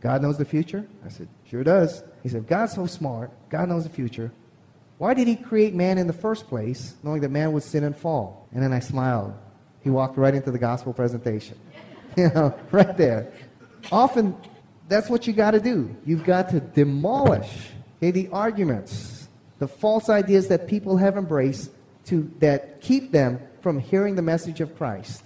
God 0.00 0.22
knows 0.22 0.38
the 0.38 0.44
future? 0.44 0.87
I 1.05 1.08
said, 1.08 1.28
Sure 1.44 1.64
does. 1.64 2.02
He 2.22 2.28
said, 2.28 2.46
God's 2.46 2.75
so 2.75 2.87
smart. 2.87 3.31
God 3.49 3.69
knows 3.69 3.84
the 3.84 3.90
future. 3.90 4.32
Why 4.99 5.14
did 5.14 5.26
he 5.26 5.37
create 5.37 5.75
man 5.75 5.99
in 5.99 6.06
the 6.06 6.12
first 6.12 6.49
place, 6.49 6.94
knowing 7.02 7.22
that 7.22 7.31
man 7.31 7.52
would 7.52 7.62
sin 7.62 7.85
and 7.85 7.97
fall? 7.97 8.47
And 8.52 8.62
then 8.62 8.73
I 8.73 8.80
smiled. 8.80 9.35
He 9.83 9.88
walked 9.88 10.18
right 10.18 10.35
into 10.35 10.50
the 10.50 10.59
gospel 10.59 10.92
presentation. 10.92 11.59
you 12.16 12.28
know, 12.28 12.54
right 12.71 12.97
there. 12.97 13.33
Often, 13.90 14.37
that's 14.88 15.09
what 15.09 15.26
you 15.26 15.33
got 15.33 15.52
to 15.52 15.61
do. 15.61 15.97
You've 16.04 16.25
got 16.25 16.50
to 16.50 16.61
demolish 16.61 17.71
okay, 17.97 18.11
the 18.11 18.28
arguments, 18.28 19.28
the 19.59 19.68
false 19.68 20.09
ideas 20.09 20.49
that 20.49 20.66
people 20.66 20.97
have 20.97 21.16
embraced 21.16 21.71
to, 22.06 22.30
that 22.40 22.80
keep 22.80 23.12
them 23.12 23.40
from 23.61 23.78
hearing 23.78 24.16
the 24.16 24.23
message 24.23 24.61
of 24.61 24.76
Christ. 24.76 25.23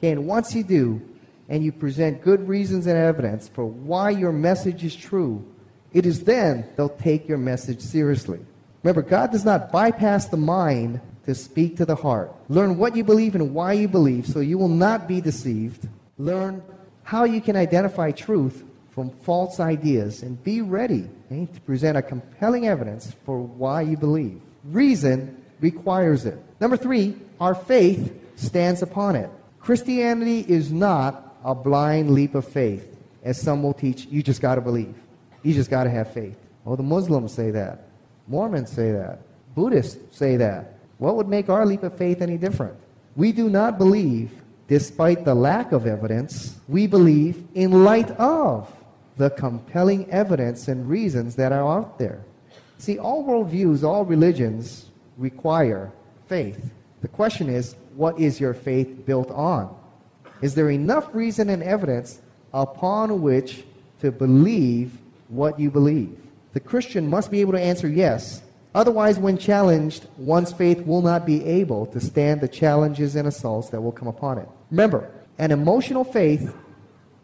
Okay, 0.00 0.12
and 0.12 0.26
once 0.26 0.54
you 0.54 0.64
do, 0.64 1.02
and 1.50 1.62
you 1.62 1.72
present 1.72 2.22
good 2.22 2.48
reasons 2.48 2.86
and 2.86 2.96
evidence 2.96 3.48
for 3.48 3.66
why 3.66 4.08
your 4.08 4.32
message 4.32 4.82
is 4.82 4.96
true, 4.96 5.44
it 5.92 6.06
is 6.06 6.24
then 6.24 6.64
they'll 6.76 6.88
take 6.88 7.28
your 7.28 7.36
message 7.38 7.80
seriously. 7.80 8.38
Remember, 8.82 9.02
God 9.02 9.30
does 9.32 9.44
not 9.44 9.70
bypass 9.70 10.26
the 10.26 10.36
mind 10.36 11.00
to 11.26 11.34
speak 11.34 11.76
to 11.76 11.84
the 11.84 11.96
heart. 11.96 12.32
Learn 12.48 12.78
what 12.78 12.96
you 12.96 13.04
believe 13.04 13.34
and 13.34 13.52
why 13.52 13.74
you 13.74 13.88
believe 13.88 14.26
so 14.26 14.40
you 14.40 14.56
will 14.56 14.68
not 14.68 15.06
be 15.06 15.20
deceived. 15.20 15.86
Learn 16.16 16.62
how 17.02 17.24
you 17.24 17.40
can 17.40 17.56
identify 17.56 18.12
truth 18.12 18.64
from 18.90 19.10
false 19.10 19.60
ideas 19.60 20.22
and 20.22 20.42
be 20.42 20.62
ready 20.62 21.08
okay, 21.30 21.46
to 21.52 21.60
present 21.62 21.98
a 21.98 22.02
compelling 22.02 22.68
evidence 22.68 23.14
for 23.26 23.40
why 23.40 23.82
you 23.82 23.96
believe. 23.96 24.40
Reason 24.64 25.36
requires 25.60 26.24
it. 26.26 26.38
Number 26.60 26.76
three, 26.76 27.16
our 27.40 27.54
faith 27.54 28.14
stands 28.36 28.82
upon 28.82 29.16
it. 29.16 29.30
Christianity 29.60 30.40
is 30.48 30.72
not 30.72 31.36
a 31.44 31.54
blind 31.54 32.10
leap 32.10 32.34
of 32.34 32.46
faith, 32.46 32.96
as 33.22 33.40
some 33.40 33.62
will 33.62 33.74
teach, 33.74 34.06
you 34.06 34.22
just 34.22 34.40
got 34.40 34.56
to 34.56 34.60
believe. 34.60 34.94
You 35.42 35.54
just 35.54 35.70
got 35.70 35.84
to 35.84 35.90
have 35.90 36.12
faith. 36.12 36.36
Oh, 36.66 36.76
the 36.76 36.82
Muslims 36.82 37.32
say 37.32 37.50
that. 37.50 37.88
Mormons 38.26 38.70
say 38.70 38.92
that. 38.92 39.20
Buddhists 39.54 40.16
say 40.16 40.36
that. 40.36 40.74
What 40.98 41.16
would 41.16 41.28
make 41.28 41.48
our 41.48 41.64
leap 41.66 41.82
of 41.82 41.96
faith 41.96 42.22
any 42.22 42.36
different? 42.36 42.76
We 43.16 43.32
do 43.32 43.48
not 43.48 43.78
believe 43.78 44.30
despite 44.68 45.24
the 45.24 45.34
lack 45.34 45.72
of 45.72 45.86
evidence. 45.86 46.56
We 46.68 46.86
believe 46.86 47.42
in 47.54 47.84
light 47.84 48.10
of 48.12 48.70
the 49.16 49.30
compelling 49.30 50.10
evidence 50.10 50.68
and 50.68 50.88
reasons 50.88 51.36
that 51.36 51.52
are 51.52 51.66
out 51.78 51.98
there. 51.98 52.24
See, 52.78 52.98
all 52.98 53.24
worldviews, 53.24 53.82
all 53.82 54.04
religions 54.04 54.86
require 55.18 55.92
faith. 56.28 56.70
The 57.02 57.08
question 57.08 57.48
is, 57.48 57.76
what 58.00 58.18
is 58.18 58.40
your 58.40 58.54
faith 58.54 59.04
built 59.04 59.30
on? 59.30 59.76
Is 60.40 60.54
there 60.54 60.70
enough 60.70 61.14
reason 61.14 61.50
and 61.50 61.62
evidence 61.62 62.22
upon 62.54 63.20
which 63.20 63.62
to 64.00 64.10
believe 64.10 64.96
what 65.28 65.60
you 65.60 65.70
believe? 65.70 66.18
The 66.54 66.60
Christian 66.60 67.10
must 67.10 67.30
be 67.30 67.42
able 67.42 67.52
to 67.52 67.60
answer 67.60 67.88
yes. 67.88 68.40
Otherwise, 68.74 69.18
when 69.18 69.36
challenged, 69.36 70.06
one's 70.16 70.50
faith 70.50 70.80
will 70.86 71.02
not 71.02 71.26
be 71.26 71.44
able 71.44 71.84
to 71.88 72.00
stand 72.00 72.40
the 72.40 72.48
challenges 72.48 73.16
and 73.16 73.28
assaults 73.28 73.68
that 73.68 73.82
will 73.82 73.92
come 73.92 74.08
upon 74.08 74.38
it. 74.38 74.48
Remember, 74.70 75.12
an 75.36 75.50
emotional 75.50 76.02
faith 76.02 76.54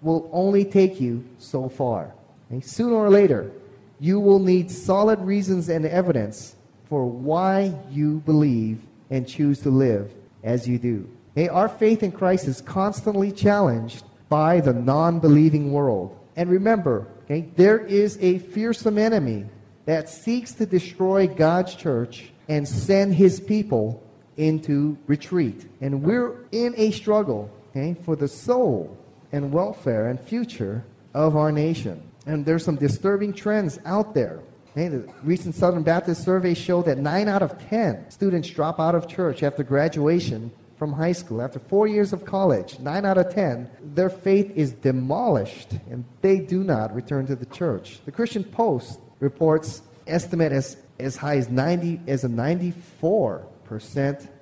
will 0.02 0.28
only 0.30 0.62
take 0.62 1.00
you 1.00 1.24
so 1.38 1.70
far. 1.70 2.12
Okay? 2.52 2.60
Sooner 2.60 2.96
or 2.96 3.08
later, 3.08 3.50
you 3.98 4.20
will 4.20 4.40
need 4.40 4.70
solid 4.70 5.20
reasons 5.20 5.70
and 5.70 5.86
evidence 5.86 6.54
for 6.84 7.06
why 7.06 7.74
you 7.90 8.20
believe 8.26 8.80
and 9.08 9.26
choose 9.26 9.60
to 9.60 9.70
live 9.70 10.12
as 10.42 10.68
you 10.68 10.78
do. 10.78 11.08
Okay? 11.32 11.48
Our 11.48 11.68
faith 11.68 12.02
in 12.02 12.12
Christ 12.12 12.46
is 12.46 12.60
constantly 12.60 13.32
challenged 13.32 14.04
by 14.28 14.60
the 14.60 14.72
non 14.72 15.20
believing 15.20 15.72
world. 15.72 16.18
And 16.36 16.50
remember, 16.50 17.08
okay, 17.24 17.48
there 17.56 17.78
is 17.78 18.18
a 18.20 18.38
fearsome 18.38 18.98
enemy 18.98 19.46
that 19.86 20.08
seeks 20.08 20.52
to 20.54 20.66
destroy 20.66 21.26
God's 21.26 21.74
church 21.74 22.30
and 22.48 22.66
send 22.66 23.14
his 23.14 23.40
people 23.40 24.02
into 24.36 24.98
retreat. 25.06 25.66
And 25.80 26.02
we're 26.02 26.44
in 26.52 26.74
a 26.76 26.90
struggle 26.90 27.50
okay, 27.70 27.96
for 28.04 28.16
the 28.16 28.28
soul 28.28 28.96
and 29.32 29.52
welfare 29.52 30.08
and 30.08 30.20
future 30.20 30.84
of 31.14 31.36
our 31.36 31.52
nation. 31.52 32.02
And 32.26 32.44
there's 32.44 32.64
some 32.64 32.76
disturbing 32.76 33.32
trends 33.32 33.78
out 33.84 34.14
there. 34.14 34.40
Okay, 34.76 34.88
the 34.88 35.08
recent 35.22 35.54
Southern 35.54 35.82
Baptist 35.82 36.22
survey 36.22 36.52
showed 36.52 36.84
that 36.84 36.98
9 36.98 37.28
out 37.28 37.40
of 37.42 37.58
10 37.70 38.10
students 38.10 38.50
drop 38.50 38.78
out 38.78 38.94
of 38.94 39.08
church 39.08 39.42
after 39.42 39.62
graduation 39.62 40.52
from 40.76 40.92
high 40.92 41.12
school. 41.12 41.40
After 41.40 41.58
four 41.58 41.86
years 41.86 42.12
of 42.12 42.26
college, 42.26 42.78
9 42.78 43.06
out 43.06 43.16
of 43.16 43.32
10, 43.32 43.70
their 43.94 44.10
faith 44.10 44.52
is 44.54 44.72
demolished 44.72 45.72
and 45.90 46.04
they 46.20 46.40
do 46.40 46.62
not 46.62 46.94
return 46.94 47.26
to 47.28 47.34
the 47.34 47.46
church. 47.46 48.00
The 48.04 48.12
Christian 48.12 48.44
Post 48.44 49.00
reports 49.18 49.80
estimate 50.06 50.52
as, 50.52 50.76
as 50.98 51.16
high 51.16 51.38
as 51.38 51.48
90 51.48 52.02
as 52.06 52.24
a 52.24 52.28
94% 52.28 53.46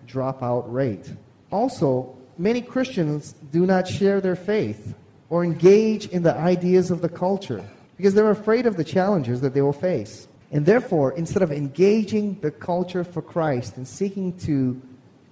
dropout 0.04 0.64
rate. 0.66 1.12
Also, 1.52 2.18
many 2.38 2.60
Christians 2.60 3.36
do 3.52 3.66
not 3.66 3.86
share 3.86 4.20
their 4.20 4.34
faith 4.34 4.96
or 5.30 5.44
engage 5.44 6.08
in 6.08 6.24
the 6.24 6.34
ideas 6.34 6.90
of 6.90 7.02
the 7.02 7.08
culture 7.08 7.64
because 7.96 8.14
they're 8.14 8.30
afraid 8.30 8.66
of 8.66 8.76
the 8.76 8.84
challenges 8.84 9.40
that 9.40 9.54
they 9.54 9.62
will 9.62 9.72
face. 9.72 10.28
And 10.50 10.64
therefore, 10.64 11.12
instead 11.12 11.42
of 11.42 11.50
engaging 11.50 12.38
the 12.40 12.50
culture 12.50 13.04
for 13.04 13.22
Christ 13.22 13.76
and 13.76 13.86
seeking 13.86 14.36
to 14.38 14.80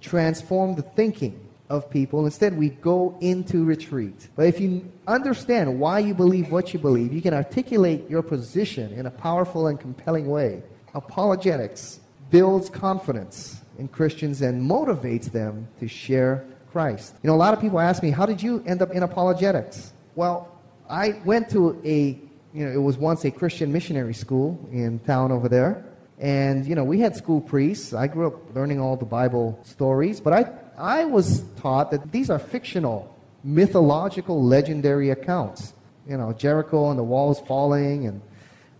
transform 0.01 0.75
the 0.75 0.81
thinking 0.81 1.39
of 1.69 1.89
people, 1.89 2.25
instead 2.25 2.57
we 2.57 2.69
go 2.69 3.17
into 3.21 3.63
retreat. 3.63 4.27
But 4.35 4.47
if 4.47 4.59
you 4.59 4.91
understand 5.07 5.79
why 5.79 5.99
you 5.99 6.13
believe 6.13 6.51
what 6.51 6.73
you 6.73 6.79
believe, 6.79 7.13
you 7.13 7.21
can 7.21 7.33
articulate 7.33 8.09
your 8.09 8.21
position 8.21 8.91
in 8.93 9.05
a 9.05 9.11
powerful 9.11 9.67
and 9.67 9.79
compelling 9.79 10.27
way. 10.27 10.61
Apologetics 10.93 12.01
builds 12.29 12.69
confidence 12.69 13.61
in 13.79 13.87
Christians 13.87 14.41
and 14.41 14.69
motivates 14.69 15.31
them 15.31 15.67
to 15.79 15.87
share 15.87 16.45
Christ. 16.71 17.15
You 17.23 17.29
know, 17.29 17.35
a 17.35 17.37
lot 17.37 17.53
of 17.53 17.61
people 17.61 17.79
ask 17.79 18.03
me, 18.03 18.09
how 18.09 18.25
did 18.25 18.41
you 18.41 18.63
end 18.65 18.81
up 18.81 18.91
in 18.91 19.03
apologetics? 19.03 19.93
Well, 20.15 20.51
I 20.89 21.21
went 21.23 21.49
to 21.51 21.79
a, 21.85 22.19
you 22.53 22.65
know, 22.65 22.71
it 22.71 22.81
was 22.81 22.97
once 22.97 23.25
a 23.25 23.31
Christian 23.31 23.71
missionary 23.71 24.13
school 24.13 24.69
in 24.71 24.99
town 24.99 25.31
over 25.31 25.49
there. 25.49 25.85
And, 26.19 26.65
you 26.65 26.75
know, 26.75 26.83
we 26.83 26.99
had 26.99 27.15
school 27.15 27.41
priests. 27.41 27.93
I 27.93 28.07
grew 28.07 28.27
up 28.27 28.55
learning 28.55 28.79
all 28.79 28.95
the 28.95 29.05
Bible 29.05 29.59
stories, 29.63 30.21
but 30.21 30.33
I, 30.33 30.51
I 30.77 31.05
was 31.05 31.43
taught 31.57 31.91
that 31.91 32.11
these 32.11 32.29
are 32.29 32.39
fictional, 32.39 33.17
mythological, 33.43 34.43
legendary 34.43 35.09
accounts. 35.09 35.73
You 36.07 36.17
know, 36.17 36.31
Jericho 36.33 36.89
and 36.89 36.99
the 36.99 37.03
walls 37.03 37.41
falling 37.41 38.05
and 38.05 38.21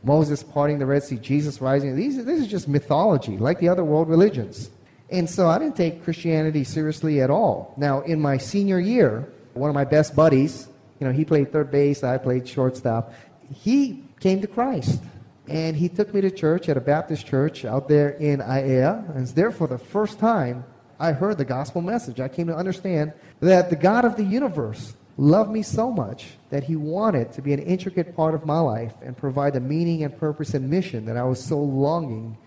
Moses 0.03 0.44
parting 0.44 0.80
the 0.80 0.86
Red 0.86 1.03
Sea, 1.03 1.15
Jesus 1.15 1.62
rising. 1.62 1.96
These, 1.96 2.24
this 2.24 2.39
is 2.39 2.48
just 2.48 2.68
mythology, 2.68 3.38
like 3.38 3.60
the 3.60 3.70
other 3.70 3.84
world 3.84 4.10
religions. 4.10 4.70
And 5.10 5.30
so 5.30 5.48
I 5.48 5.58
didn't 5.58 5.75
take 5.75 6.03
Christianity 6.03 6.63
seriously 6.63 7.22
at 7.22 7.30
all. 7.30 7.74
Now, 7.77 8.01
in 8.01 8.20
my 8.20 8.38
senior 8.38 8.80
year, 8.80 9.27
one 9.53 9.70
of 9.70 9.74
my 9.74 9.86
best 9.86 10.15
buddies, 10.15 10.68
you 11.00 11.08
know, 11.08 11.13
he 11.13 11.25
played 11.25 11.51
third 11.51 11.72
base, 11.72 12.03
I 12.03 12.18
played 12.18 12.48
shortstop. 12.48 13.13
He 13.54 14.04
came 14.20 14.42
to 14.42 14.48
Christ. 14.48 15.02
And 15.48 15.76
he 15.76 15.90
took 15.90 16.14
me 16.14 16.22
to 16.22 16.32
church 16.32 16.70
at 16.70 16.78
a 16.78 16.82
Baptist 16.82 17.26
church 17.28 17.66
out 17.66 17.90
there 17.90 18.12
in 18.12 18.40
Aiea. 18.40 19.16
And 19.16 19.28
there 19.28 19.52
for 19.52 19.68
the 19.68 19.78
first 19.78 20.20
time, 20.20 20.64
I 21.00 21.12
heard 21.12 21.38
the 21.38 21.46
gospel 21.46 21.82
message. 21.82 22.20
I 22.20 22.30
came 22.30 22.48
to 22.48 22.56
understand 22.56 23.12
that 23.42 23.70
the 23.70 23.76
God 23.76 24.06
of 24.06 24.16
the 24.16 24.24
universe 24.24 24.96
loved 25.18 25.52
me 25.52 25.62
so 25.62 25.92
much 25.92 26.28
that 26.50 26.64
he 26.64 26.76
wanted 26.76 27.32
to 27.34 27.42
be 27.42 27.54
an 27.54 27.60
intricate 27.60 28.16
part 28.16 28.34
of 28.34 28.46
my 28.46 28.60
life 28.60 28.94
and 29.02 29.16
provide 29.16 29.54
the 29.54 29.60
meaning 29.60 30.04
and 30.04 30.18
purpose 30.18 30.54
and 30.54 30.70
mission 30.70 31.06
that 31.06 31.18
I 31.18 31.24
was 31.24 31.44
so 31.44 31.60
longing 31.60 32.38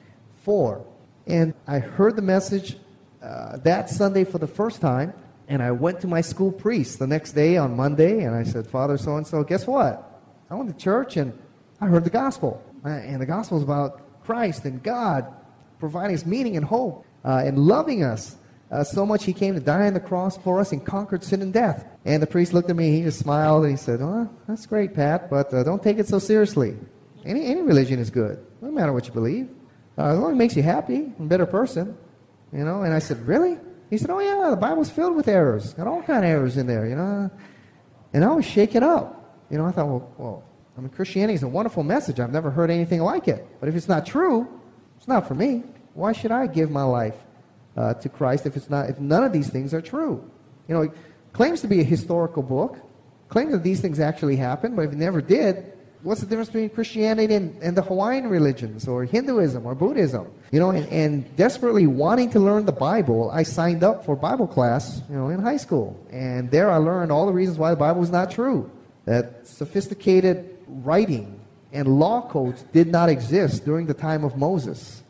for. 0.42 0.84
And 1.26 1.54
I 1.66 1.78
heard 1.80 2.16
the 2.16 2.22
message 2.22 2.76
uh, 3.22 3.58
that 3.58 3.90
Sunday 3.90 4.24
for 4.24 4.38
the 4.38 4.46
first 4.46 4.80
time, 4.80 5.12
and 5.48 5.62
I 5.62 5.70
went 5.70 6.00
to 6.00 6.06
my 6.06 6.20
school 6.20 6.50
priest 6.50 6.98
the 6.98 7.06
next 7.06 7.32
day 7.32 7.56
on 7.56 7.76
Monday, 7.76 8.24
and 8.24 8.34
I 8.34 8.42
said, 8.42 8.66
Father 8.66 8.96
so 8.96 9.16
and 9.16 9.26
so, 9.26 9.44
guess 9.44 9.66
what? 9.66 10.15
I 10.50 10.54
went 10.54 10.70
to 10.70 10.76
church 10.82 11.16
and 11.16 11.36
I 11.80 11.86
heard 11.86 12.04
the 12.04 12.10
gospel. 12.10 12.62
Uh, 12.84 12.88
and 12.88 13.20
the 13.20 13.26
gospel 13.26 13.58
is 13.58 13.64
about 13.64 14.22
Christ 14.24 14.64
and 14.64 14.82
God 14.82 15.32
providing 15.78 16.14
us 16.16 16.24
meaning 16.24 16.56
and 16.56 16.64
hope 16.64 17.04
uh, 17.24 17.42
and 17.44 17.58
loving 17.58 18.02
us. 18.02 18.36
Uh, 18.70 18.82
so 18.82 19.06
much 19.06 19.24
he 19.24 19.32
came 19.32 19.54
to 19.54 19.60
die 19.60 19.86
on 19.86 19.94
the 19.94 20.00
cross 20.00 20.36
for 20.38 20.58
us 20.58 20.72
and 20.72 20.84
conquered 20.84 21.22
sin 21.22 21.40
and 21.42 21.52
death. 21.52 21.84
And 22.04 22.22
the 22.22 22.26
priest 22.26 22.52
looked 22.52 22.68
at 22.68 22.76
me, 22.76 22.90
he 22.90 23.02
just 23.02 23.20
smiled, 23.20 23.62
and 23.62 23.70
he 23.70 23.76
said, 23.76 24.00
Oh, 24.02 24.28
that's 24.48 24.66
great, 24.66 24.94
Pat, 24.94 25.30
but 25.30 25.52
uh, 25.54 25.62
don't 25.62 25.82
take 25.82 25.98
it 25.98 26.08
so 26.08 26.18
seriously. 26.18 26.76
Any, 27.24 27.44
any 27.46 27.62
religion 27.62 28.00
is 28.00 28.10
good. 28.10 28.44
No 28.60 28.70
matter 28.70 28.92
what 28.92 29.06
you 29.06 29.12
believe. 29.12 29.48
Uh, 29.96 30.06
as 30.06 30.18
long 30.18 30.30
as 30.30 30.34
it 30.34 30.38
makes 30.38 30.56
you 30.56 30.62
happy, 30.62 31.12
a 31.18 31.22
better 31.22 31.46
person. 31.46 31.96
You 32.52 32.64
know, 32.64 32.82
and 32.82 32.92
I 32.92 32.98
said, 32.98 33.24
Really? 33.26 33.58
He 33.90 33.98
said, 33.98 34.10
Oh 34.10 34.18
yeah, 34.18 34.50
the 34.50 34.56
Bible's 34.56 34.90
filled 34.90 35.14
with 35.14 35.28
errors. 35.28 35.74
Got 35.74 35.86
all 35.86 36.02
kind 36.02 36.24
of 36.24 36.30
errors 36.30 36.56
in 36.56 36.66
there, 36.66 36.86
you 36.86 36.96
know. 36.96 37.30
And 38.12 38.24
I 38.24 38.32
was 38.32 38.44
shaken 38.44 38.82
up. 38.82 39.15
You 39.50 39.58
know, 39.58 39.66
I 39.66 39.70
thought, 39.70 39.86
well, 39.86 40.12
well 40.18 40.44
I 40.76 40.80
mean, 40.80 40.90
Christianity 40.90 41.34
is 41.34 41.42
a 41.42 41.48
wonderful 41.48 41.82
message. 41.82 42.20
I've 42.20 42.32
never 42.32 42.50
heard 42.50 42.70
anything 42.70 43.00
like 43.00 43.28
it. 43.28 43.46
But 43.60 43.68
if 43.68 43.74
it's 43.74 43.88
not 43.88 44.04
true, 44.04 44.46
it's 44.96 45.08
not 45.08 45.26
for 45.26 45.34
me. 45.34 45.62
Why 45.94 46.12
should 46.12 46.30
I 46.30 46.46
give 46.46 46.70
my 46.70 46.82
life 46.82 47.16
uh, 47.76 47.94
to 47.94 48.08
Christ 48.08 48.46
if 48.46 48.56
it's 48.56 48.68
not? 48.68 48.90
If 48.90 49.00
none 49.00 49.24
of 49.24 49.32
these 49.32 49.48
things 49.48 49.72
are 49.72 49.80
true, 49.80 50.28
you 50.68 50.74
know, 50.74 50.82
it 50.82 50.92
claims 51.32 51.62
to 51.62 51.68
be 51.68 51.80
a 51.80 51.84
historical 51.84 52.42
book, 52.42 52.78
claims 53.28 53.52
that 53.52 53.62
these 53.62 53.80
things 53.80 54.00
actually 54.00 54.36
happened, 54.36 54.76
but 54.76 54.82
if 54.82 54.92
it 54.92 54.98
never 54.98 55.22
did, 55.22 55.72
what's 56.02 56.20
the 56.20 56.26
difference 56.26 56.48
between 56.48 56.68
Christianity 56.68 57.34
and, 57.34 57.60
and 57.62 57.76
the 57.76 57.82
Hawaiian 57.82 58.28
religions 58.28 58.86
or 58.86 59.04
Hinduism 59.04 59.64
or 59.64 59.74
Buddhism? 59.74 60.30
You 60.52 60.60
know, 60.60 60.70
and, 60.70 60.86
and 60.88 61.36
desperately 61.36 61.86
wanting 61.86 62.30
to 62.30 62.40
learn 62.40 62.66
the 62.66 62.72
Bible, 62.72 63.30
I 63.30 63.42
signed 63.42 63.82
up 63.82 64.04
for 64.04 64.14
Bible 64.14 64.46
class, 64.46 65.02
you 65.08 65.16
know, 65.16 65.28
in 65.28 65.40
high 65.40 65.56
school, 65.56 65.98
and 66.10 66.50
there 66.50 66.70
I 66.70 66.76
learned 66.76 67.10
all 67.10 67.26
the 67.26 67.32
reasons 67.32 67.58
why 67.58 67.70
the 67.70 67.76
Bible 67.76 68.02
is 68.02 68.10
not 68.10 68.30
true. 68.30 68.70
That 69.06 69.46
sophisticated 69.46 70.58
writing 70.68 71.40
and 71.72 71.98
law 71.98 72.28
codes 72.28 72.64
did 72.72 72.88
not 72.88 73.08
exist 73.08 73.64
during 73.64 73.86
the 73.86 73.94
time 73.94 74.24
of 74.24 74.36
Moses. 74.36 75.02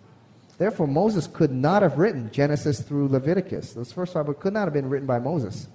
Therefore, 0.58 0.86
Moses 0.86 1.26
could 1.26 1.50
not 1.50 1.82
have 1.82 1.98
written 1.98 2.30
Genesis 2.32 2.80
through 2.80 3.08
Leviticus. 3.08 3.74
Those 3.74 3.92
first 3.92 4.14
five 4.14 4.26
books 4.26 4.42
could 4.42 4.54
not 4.54 4.64
have 4.64 4.72
been 4.72 4.88
written 4.88 5.06
by 5.06 5.18
Moses. 5.18 5.68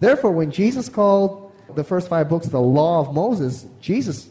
Therefore, 0.00 0.32
when 0.32 0.50
Jesus 0.50 0.88
called 0.88 1.52
the 1.74 1.84
first 1.84 2.08
five 2.08 2.28
books 2.28 2.48
the 2.48 2.60
law 2.60 3.00
of 3.00 3.14
Moses, 3.14 3.66
Jesus 3.80 4.30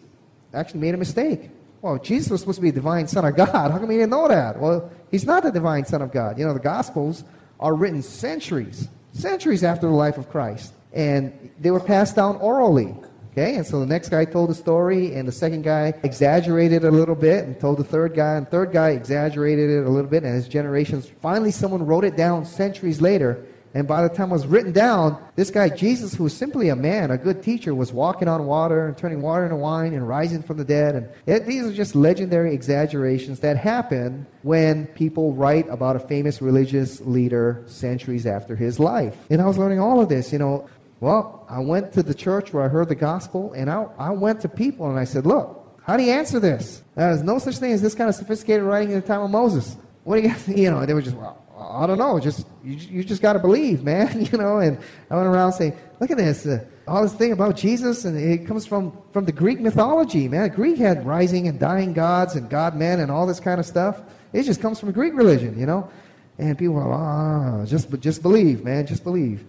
actually 0.54 0.82
made 0.82 0.94
a 0.94 0.98
mistake. 0.98 1.50
Well, 1.82 1.98
Jesus 1.98 2.32
was 2.32 2.42
supposed 2.42 2.58
to 2.58 2.62
be 2.62 2.72
the 2.72 2.76
divine 2.76 3.08
son 3.08 3.26
of 3.26 3.36
God. 3.36 3.50
How 3.72 3.78
come 3.78 3.90
he 3.90 3.98
didn't 3.98 4.10
know 4.10 4.28
that? 4.28 4.60
Well, 4.60 4.92
he's 5.12 5.26
not 5.26 5.44
the 5.44 5.52
divine 5.52 5.86
son 5.86 6.02
of 6.02 6.12
God. 6.12 6.38
You 6.38 6.46
know, 6.46 6.54
the 6.54 6.60
Gospels 6.60 7.24
are 7.60 7.74
written 7.74 8.02
centuries, 8.02 8.90
centuries 9.14 9.64
after 9.64 9.88
the 9.88 9.94
life 9.94 10.18
of 10.18 10.30
Christ. 10.30 10.74
And 10.94 11.52
they 11.60 11.72
were 11.72 11.80
passed 11.80 12.16
down 12.16 12.38
orally. 12.38 12.96
Okay, 13.38 13.58
and 13.58 13.68
so 13.68 13.82
the 13.82 13.86
next 13.86 14.08
guy 14.08 14.24
told 14.24 14.50
the 14.50 14.56
story, 14.56 15.14
and 15.14 15.28
the 15.28 15.32
second 15.32 15.64
guy 15.64 15.94
exaggerated 16.04 16.86
a 16.86 16.90
little 16.90 17.16
bit 17.16 17.44
and 17.44 17.60
told 17.60 17.78
the 17.78 17.84
third 17.84 18.16
guy, 18.16 18.36
and 18.36 18.46
the 18.46 18.50
third 18.50 18.72
guy 18.72 18.92
exaggerated 18.92 19.70
it 19.70 19.86
a 19.86 19.90
little 19.90 20.10
bit, 20.10 20.24
and 20.24 20.34
his 20.34 20.48
generations. 20.48 21.12
Finally, 21.22 21.52
someone 21.52 21.86
wrote 21.86 22.06
it 22.06 22.16
down 22.16 22.46
centuries 22.46 23.02
later, 23.02 23.46
and 23.74 23.90
by 23.90 24.08
the 24.08 24.16
time 24.16 24.30
it 24.30 24.34
was 24.36 24.48
written 24.48 24.72
down, 24.72 25.22
this 25.36 25.52
guy, 25.52 25.68
Jesus, 25.68 26.14
who 26.14 26.24
was 26.24 26.34
simply 26.34 26.70
a 26.70 26.78
man, 26.78 27.12
a 27.12 27.18
good 27.18 27.44
teacher, 27.44 27.76
was 27.76 27.92
walking 27.92 28.30
on 28.30 28.46
water 28.46 28.88
and 28.88 28.98
turning 28.98 29.22
water 29.22 29.44
into 29.44 29.58
wine 29.58 29.94
and 29.94 30.08
rising 30.08 30.42
from 30.42 30.56
the 30.56 30.64
dead. 30.64 30.96
And 30.96 31.10
it, 31.26 31.46
these 31.46 31.66
are 31.66 31.74
just 31.74 31.94
legendary 31.94 32.54
exaggerations 32.54 33.42
that 33.42 33.58
happen 33.58 34.26
when 34.44 34.86
people 34.88 35.34
write 35.34 35.68
about 35.68 35.98
a 35.98 36.00
famous 36.00 36.42
religious 36.42 37.02
leader 37.02 37.64
centuries 37.66 38.26
after 38.26 38.56
his 38.56 38.80
life. 38.80 39.18
And 39.30 39.42
I 39.42 39.46
was 39.46 39.58
learning 39.58 39.82
all 39.82 40.00
of 40.00 40.08
this, 40.08 40.32
you 40.32 40.40
know. 40.40 40.70
Well, 41.00 41.46
I 41.50 41.60
went 41.60 41.92
to 41.94 42.04
the 42.04 42.14
church 42.14 42.54
where 42.54 42.64
I 42.64 42.68
heard 42.68 42.90
the 42.90 42.96
gospel, 42.96 43.54
and 43.54 43.70
I, 43.70 43.86
I 43.98 44.12
went 44.12 44.42
to 44.42 44.50
people 44.50 44.90
and 44.90 44.98
I 44.98 45.04
said, 45.04 45.26
Look, 45.26 45.62
how 45.84 45.98
do 45.98 46.04
you 46.04 46.12
answer 46.12 46.40
this? 46.40 46.82
There's 46.96 47.22
no 47.22 47.38
such 47.38 47.58
thing 47.58 47.72
as 47.72 47.82
this 47.82 47.94
kind 47.94 48.10
of 48.10 48.16
sophisticated 48.16 48.64
writing 48.64 48.92
in 48.92 49.00
the 49.00 49.06
time 49.06 49.22
of 49.22 49.30
Moses. 49.30 49.78
What 50.04 50.16
do 50.16 50.28
you, 50.28 50.34
think? 50.34 50.58
you 50.58 50.72
know, 50.72 50.86
they 50.86 50.94
were 50.94 51.02
just, 51.02 51.16
well, 51.16 51.44
I 51.58 51.86
don't 51.86 51.98
know, 51.98 52.20
just 52.20 52.48
you, 52.64 52.76
you 52.76 53.04
just 53.04 53.22
got 53.22 53.34
to 53.34 53.40
believe, 53.40 53.84
man, 53.84 54.26
you 54.32 54.38
know. 54.38 54.60
And 54.60 54.78
I 55.12 55.16
went 55.16 55.28
around 55.28 55.54
saying, 55.54 55.78
look 56.00 56.12
at 56.12 56.18
this, 56.18 56.46
uh, 56.46 56.64
all 56.88 57.04
this 57.04 57.14
thing 57.14 57.32
about 57.32 57.56
Jesus, 57.56 58.06
and 58.06 58.18
it 58.18 58.48
comes 58.48 58.66
from 58.66 58.98
from 59.12 59.26
the 59.26 59.32
Greek 59.32 59.60
mythology, 59.60 60.28
man. 60.28 60.50
Greek 60.50 60.78
had 60.78 61.06
rising 61.06 61.48
and 61.48 61.60
dying 61.60 61.94
gods 61.94 62.36
and 62.36 62.50
god 62.50 62.76
men 62.76 63.00
and 63.00 63.12
all 63.12 63.26
this 63.26 63.40
kind 63.40 63.60
of 63.60 63.66
stuff. 63.66 64.02
It 64.34 64.44
just 64.44 64.62
comes 64.62 64.80
from 64.80 64.92
Greek 64.92 65.14
religion, 65.14 65.58
you 65.60 65.66
know. 65.66 65.90
And 66.38 66.58
people 66.58 66.76
were, 66.76 66.92
ah, 66.92 67.62
oh, 67.62 67.66
just 67.66 67.90
just 68.00 68.22
believe, 68.22 68.64
man, 68.64 68.86
just 68.86 69.04
believe. 69.04 69.46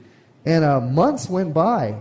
And 0.47 0.65
uh, 0.65 0.81
months 0.81 1.29
went 1.29 1.53
by, 1.53 1.97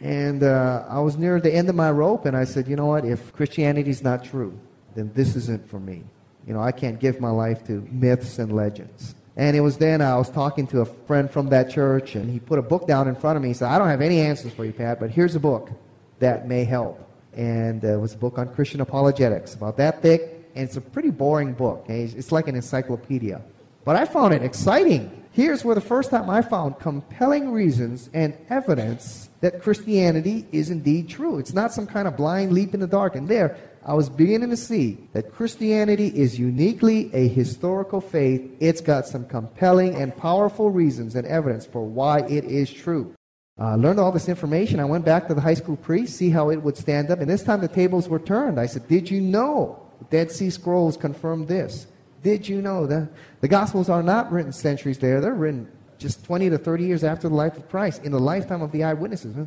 and 0.00 0.42
uh, 0.42 0.84
I 0.86 1.00
was 1.00 1.16
near 1.16 1.40
the 1.40 1.52
end 1.52 1.70
of 1.70 1.74
my 1.74 1.90
rope, 1.90 2.26
and 2.26 2.36
I 2.36 2.44
said, 2.44 2.68
you 2.68 2.76
know 2.76 2.86
what? 2.86 3.06
If 3.06 3.32
Christianity 3.32 3.88
is 3.88 4.02
not 4.02 4.22
true, 4.22 4.56
then 4.94 5.10
this 5.14 5.34
isn't 5.34 5.66
for 5.68 5.80
me. 5.80 6.04
You 6.46 6.52
know, 6.52 6.60
I 6.60 6.72
can't 6.72 7.00
give 7.00 7.20
my 7.20 7.30
life 7.30 7.66
to 7.66 7.86
myths 7.90 8.38
and 8.38 8.52
legends. 8.52 9.14
And 9.36 9.56
it 9.56 9.60
was 9.60 9.78
then 9.78 10.02
I 10.02 10.16
was 10.16 10.30
talking 10.30 10.66
to 10.68 10.82
a 10.82 10.84
friend 10.84 11.30
from 11.30 11.48
that 11.48 11.70
church, 11.70 12.14
and 12.14 12.30
he 12.30 12.38
put 12.38 12.58
a 12.58 12.62
book 12.62 12.86
down 12.86 13.08
in 13.08 13.14
front 13.14 13.36
of 13.36 13.42
me. 13.42 13.48
He 13.48 13.54
said, 13.54 13.68
I 13.68 13.78
don't 13.78 13.88
have 13.88 14.02
any 14.02 14.20
answers 14.20 14.52
for 14.52 14.66
you, 14.66 14.72
Pat, 14.72 15.00
but 15.00 15.10
here's 15.10 15.34
a 15.34 15.40
book 15.40 15.70
that 16.18 16.46
may 16.46 16.64
help. 16.64 17.02
And 17.32 17.82
uh, 17.82 17.88
it 17.88 18.00
was 18.00 18.12
a 18.12 18.18
book 18.18 18.38
on 18.38 18.54
Christian 18.54 18.82
apologetics, 18.82 19.54
about 19.54 19.78
that 19.78 20.02
thick, 20.02 20.50
and 20.54 20.64
it's 20.64 20.76
a 20.76 20.82
pretty 20.82 21.10
boring 21.10 21.54
book. 21.54 21.86
It's 21.88 22.30
like 22.30 22.46
an 22.48 22.56
encyclopedia. 22.56 23.40
But 23.84 23.96
I 23.96 24.04
found 24.04 24.34
it 24.34 24.42
exciting. 24.42 25.24
Here's 25.36 25.66
where 25.66 25.74
the 25.74 25.82
first 25.82 26.08
time 26.08 26.30
I 26.30 26.40
found 26.40 26.78
compelling 26.78 27.52
reasons 27.52 28.08
and 28.14 28.34
evidence 28.48 29.28
that 29.42 29.60
Christianity 29.60 30.46
is 30.50 30.70
indeed 30.70 31.10
true. 31.10 31.38
It's 31.38 31.52
not 31.52 31.74
some 31.74 31.86
kind 31.86 32.08
of 32.08 32.16
blind 32.16 32.54
leap 32.54 32.72
in 32.72 32.80
the 32.80 32.86
dark. 32.86 33.16
And 33.16 33.28
there, 33.28 33.58
I 33.84 33.92
was 33.92 34.08
beginning 34.08 34.48
to 34.48 34.56
see 34.56 34.96
that 35.12 35.34
Christianity 35.34 36.06
is 36.06 36.38
uniquely 36.38 37.10
a 37.12 37.28
historical 37.28 38.00
faith. 38.00 38.50
It's 38.60 38.80
got 38.80 39.06
some 39.06 39.26
compelling 39.26 39.94
and 39.96 40.16
powerful 40.16 40.70
reasons 40.70 41.14
and 41.14 41.26
evidence 41.26 41.66
for 41.66 41.84
why 41.84 42.20
it 42.20 42.44
is 42.44 42.72
true. 42.72 43.14
I 43.58 43.74
uh, 43.74 43.76
learned 43.76 44.00
all 44.00 44.12
this 44.12 44.30
information. 44.30 44.80
I 44.80 44.86
went 44.86 45.04
back 45.04 45.28
to 45.28 45.34
the 45.34 45.42
high 45.42 45.52
school 45.52 45.76
priest, 45.76 46.16
see 46.16 46.30
how 46.30 46.48
it 46.48 46.62
would 46.62 46.78
stand 46.78 47.10
up. 47.10 47.20
And 47.20 47.28
this 47.28 47.42
time 47.42 47.60
the 47.60 47.68
tables 47.68 48.08
were 48.08 48.18
turned. 48.18 48.58
I 48.58 48.64
said, 48.64 48.88
Did 48.88 49.10
you 49.10 49.20
know 49.20 49.86
the 49.98 50.06
Dead 50.06 50.32
Sea 50.32 50.48
Scrolls 50.48 50.96
confirmed 50.96 51.46
this? 51.46 51.88
Did 52.26 52.48
you 52.48 52.60
know 52.60 52.88
that 52.88 53.08
the 53.40 53.46
Gospels 53.46 53.88
are 53.88 54.02
not 54.02 54.32
written 54.32 54.50
centuries 54.50 54.98
there? 54.98 55.20
They're 55.20 55.32
written 55.32 55.70
just 55.96 56.24
20 56.24 56.50
to 56.50 56.58
30 56.58 56.84
years 56.84 57.04
after 57.04 57.28
the 57.28 57.36
life 57.36 57.56
of 57.56 57.68
Christ, 57.68 58.02
in 58.02 58.10
the 58.10 58.18
lifetime 58.18 58.62
of 58.62 58.72
the 58.72 58.82
eyewitnesses. 58.82 59.46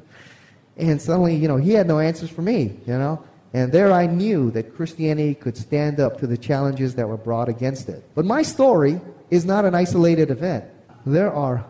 And 0.77 1.01
suddenly, 1.01 1.35
you 1.35 1.49
know, 1.49 1.57
he 1.57 1.73
had 1.73 1.87
no 1.87 1.99
answers 1.99 2.29
for 2.29 2.41
me, 2.41 2.79
you 2.87 2.93
know. 2.93 3.21
And 3.53 3.69
there 3.69 3.91
I 3.91 4.05
knew 4.05 4.49
that 4.51 4.77
Christianity 4.77 5.35
could 5.35 5.57
stand 5.57 5.99
up 5.99 6.19
to 6.19 6.25
the 6.27 6.37
challenges 6.37 6.95
that 6.95 7.05
were 7.05 7.17
brought 7.17 7.49
against 7.49 7.89
it. 7.89 8.01
But 8.15 8.23
my 8.23 8.43
story 8.43 9.01
is 9.29 9.43
not 9.43 9.65
an 9.65 9.75
isolated 9.75 10.31
event. 10.31 10.63
There 11.05 11.33
are 11.33 11.65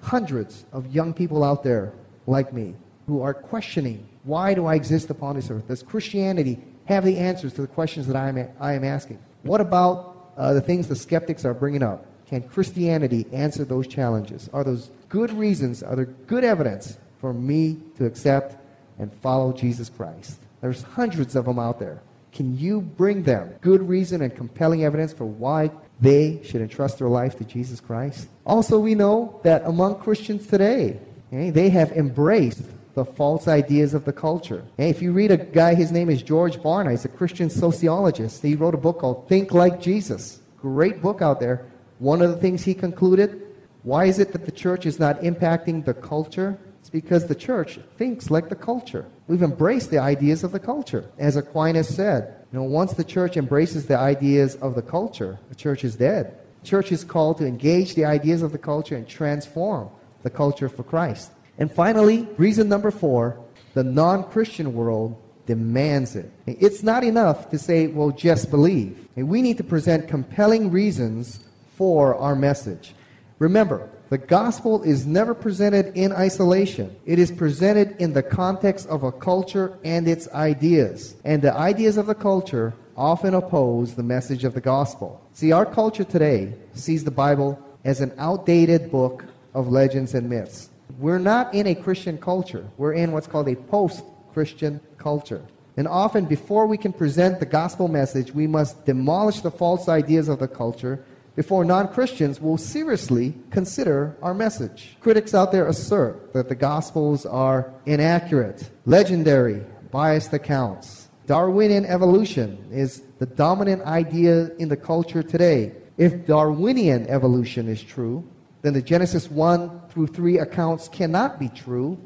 hundreds 0.00 0.64
of 0.72 0.94
young 0.94 1.12
people 1.12 1.42
out 1.42 1.64
there 1.64 1.92
like 2.28 2.52
me 2.52 2.76
who 3.08 3.20
are 3.20 3.34
questioning 3.34 4.08
why 4.22 4.54
do 4.54 4.66
I 4.66 4.76
exist 4.76 5.10
upon 5.10 5.34
this 5.34 5.50
earth? 5.50 5.66
Does 5.66 5.82
Christianity 5.82 6.60
have 6.84 7.04
the 7.04 7.18
answers 7.18 7.52
to 7.54 7.62
the 7.62 7.66
questions 7.66 8.06
that 8.06 8.14
I 8.14 8.28
am, 8.28 8.48
I 8.60 8.74
am 8.74 8.84
asking? 8.84 9.18
What 9.42 9.60
about 9.60 10.15
uh, 10.36 10.52
the 10.52 10.60
things 10.60 10.88
the 10.88 10.96
skeptics 10.96 11.44
are 11.44 11.54
bringing 11.54 11.82
up? 11.82 12.06
Can 12.26 12.42
Christianity 12.42 13.26
answer 13.32 13.64
those 13.64 13.86
challenges? 13.86 14.50
Are 14.52 14.64
those 14.64 14.90
good 15.08 15.32
reasons, 15.32 15.82
are 15.82 15.94
there 15.94 16.06
good 16.06 16.44
evidence 16.44 16.98
for 17.20 17.32
me 17.32 17.78
to 17.96 18.04
accept 18.04 18.56
and 18.98 19.12
follow 19.12 19.52
Jesus 19.52 19.88
Christ? 19.88 20.40
There's 20.60 20.82
hundreds 20.82 21.36
of 21.36 21.44
them 21.44 21.58
out 21.58 21.78
there. 21.78 22.02
Can 22.32 22.58
you 22.58 22.80
bring 22.80 23.22
them 23.22 23.54
good 23.60 23.88
reason 23.88 24.22
and 24.22 24.34
compelling 24.34 24.84
evidence 24.84 25.12
for 25.12 25.24
why 25.24 25.70
they 26.00 26.40
should 26.44 26.60
entrust 26.60 26.98
their 26.98 27.08
life 27.08 27.38
to 27.38 27.44
Jesus 27.44 27.80
Christ? 27.80 28.28
Also, 28.44 28.78
we 28.78 28.94
know 28.94 29.40
that 29.42 29.64
among 29.64 30.00
Christians 30.00 30.46
today, 30.46 30.98
okay, 31.32 31.50
they 31.50 31.70
have 31.70 31.92
embraced 31.92 32.64
the 32.96 33.04
false 33.04 33.46
ideas 33.46 33.92
of 33.92 34.06
the 34.06 34.12
culture. 34.12 34.64
If 34.78 35.02
you 35.02 35.12
read 35.12 35.30
a 35.30 35.36
guy, 35.36 35.74
his 35.74 35.92
name 35.92 36.08
is 36.08 36.22
George 36.22 36.56
Barna, 36.56 36.92
he's 36.92 37.04
a 37.04 37.08
Christian 37.08 37.50
sociologist. 37.50 38.42
He 38.42 38.54
wrote 38.54 38.74
a 38.74 38.78
book 38.78 39.00
called 39.00 39.28
Think 39.28 39.52
Like 39.52 39.82
Jesus. 39.82 40.40
Great 40.56 41.02
book 41.02 41.20
out 41.20 41.38
there. 41.38 41.66
One 41.98 42.22
of 42.22 42.30
the 42.30 42.38
things 42.38 42.64
he 42.64 42.74
concluded 42.74 43.42
why 43.82 44.06
is 44.06 44.18
it 44.18 44.32
that 44.32 44.46
the 44.46 44.50
church 44.50 44.84
is 44.84 44.98
not 44.98 45.20
impacting 45.20 45.84
the 45.84 45.94
culture? 45.94 46.58
It's 46.80 46.90
because 46.90 47.26
the 47.26 47.36
church 47.36 47.78
thinks 47.98 48.32
like 48.32 48.48
the 48.48 48.56
culture. 48.56 49.06
We've 49.28 49.44
embraced 49.44 49.90
the 49.90 50.00
ideas 50.00 50.42
of 50.42 50.50
the 50.50 50.58
culture. 50.58 51.08
As 51.18 51.36
Aquinas 51.36 51.94
said, 51.94 52.34
you 52.50 52.58
know, 52.58 52.64
once 52.64 52.94
the 52.94 53.04
church 53.04 53.36
embraces 53.36 53.86
the 53.86 53.96
ideas 53.96 54.56
of 54.56 54.74
the 54.74 54.82
culture, 54.82 55.38
the 55.50 55.54
church 55.54 55.84
is 55.84 55.94
dead. 55.94 56.36
The 56.62 56.66
church 56.66 56.90
is 56.90 57.04
called 57.04 57.38
to 57.38 57.46
engage 57.46 57.94
the 57.94 58.06
ideas 58.06 58.42
of 58.42 58.50
the 58.50 58.58
culture 58.58 58.96
and 58.96 59.06
transform 59.06 59.90
the 60.24 60.30
culture 60.30 60.68
for 60.68 60.82
Christ. 60.82 61.30
And 61.58 61.70
finally, 61.72 62.28
reason 62.36 62.68
number 62.68 62.90
four, 62.90 63.42
the 63.74 63.84
non-Christian 63.84 64.74
world 64.74 65.20
demands 65.46 66.16
it. 66.16 66.30
It's 66.46 66.82
not 66.82 67.04
enough 67.04 67.50
to 67.50 67.58
say, 67.58 67.86
well, 67.86 68.10
just 68.10 68.50
believe. 68.50 69.08
We 69.16 69.42
need 69.42 69.56
to 69.58 69.64
present 69.64 70.08
compelling 70.08 70.70
reasons 70.70 71.40
for 71.76 72.14
our 72.16 72.34
message. 72.34 72.94
Remember, 73.38 73.88
the 74.08 74.18
gospel 74.18 74.82
is 74.82 75.06
never 75.06 75.34
presented 75.34 75.96
in 75.96 76.12
isolation. 76.12 76.94
It 77.06 77.18
is 77.18 77.30
presented 77.30 77.96
in 78.00 78.12
the 78.12 78.22
context 78.22 78.88
of 78.88 79.02
a 79.02 79.12
culture 79.12 79.78
and 79.84 80.08
its 80.08 80.28
ideas. 80.28 81.16
And 81.24 81.42
the 81.42 81.54
ideas 81.54 81.96
of 81.96 82.06
the 82.06 82.14
culture 82.14 82.74
often 82.96 83.34
oppose 83.34 83.94
the 83.94 84.02
message 84.02 84.44
of 84.44 84.54
the 84.54 84.60
gospel. 84.60 85.20
See, 85.32 85.52
our 85.52 85.66
culture 85.66 86.04
today 86.04 86.54
sees 86.74 87.04
the 87.04 87.10
Bible 87.10 87.60
as 87.84 88.00
an 88.00 88.12
outdated 88.16 88.90
book 88.90 89.24
of 89.54 89.68
legends 89.68 90.14
and 90.14 90.30
myths. 90.30 90.70
We're 90.98 91.18
not 91.18 91.54
in 91.54 91.66
a 91.66 91.74
Christian 91.74 92.18
culture. 92.18 92.68
We're 92.76 92.94
in 92.94 93.12
what's 93.12 93.26
called 93.26 93.48
a 93.48 93.56
post 93.56 94.04
Christian 94.32 94.80
culture. 94.98 95.42
And 95.76 95.86
often, 95.86 96.24
before 96.24 96.66
we 96.66 96.78
can 96.78 96.92
present 96.92 97.38
the 97.38 97.46
gospel 97.46 97.88
message, 97.88 98.32
we 98.32 98.46
must 98.46 98.86
demolish 98.86 99.40
the 99.40 99.50
false 99.50 99.88
ideas 99.88 100.28
of 100.28 100.38
the 100.38 100.48
culture 100.48 101.04
before 101.36 101.64
non 101.66 101.88
Christians 101.88 102.40
will 102.40 102.56
seriously 102.56 103.34
consider 103.50 104.16
our 104.22 104.32
message. 104.32 104.96
Critics 105.00 105.34
out 105.34 105.52
there 105.52 105.68
assert 105.68 106.32
that 106.32 106.48
the 106.48 106.54
Gospels 106.54 107.26
are 107.26 107.72
inaccurate, 107.84 108.70
legendary, 108.86 109.62
biased 109.90 110.32
accounts. 110.32 111.08
Darwinian 111.26 111.84
evolution 111.84 112.66
is 112.70 113.02
the 113.18 113.26
dominant 113.26 113.82
idea 113.82 114.50
in 114.56 114.68
the 114.68 114.76
culture 114.76 115.22
today. 115.22 115.72
If 115.98 116.26
Darwinian 116.26 117.06
evolution 117.08 117.68
is 117.68 117.82
true, 117.82 118.24
then 118.66 118.74
the 118.74 118.82
Genesis 118.82 119.30
1 119.30 119.82
through 119.90 120.08
3 120.08 120.38
accounts 120.38 120.88
cannot 120.88 121.38
be 121.38 121.48
true. 121.48 121.96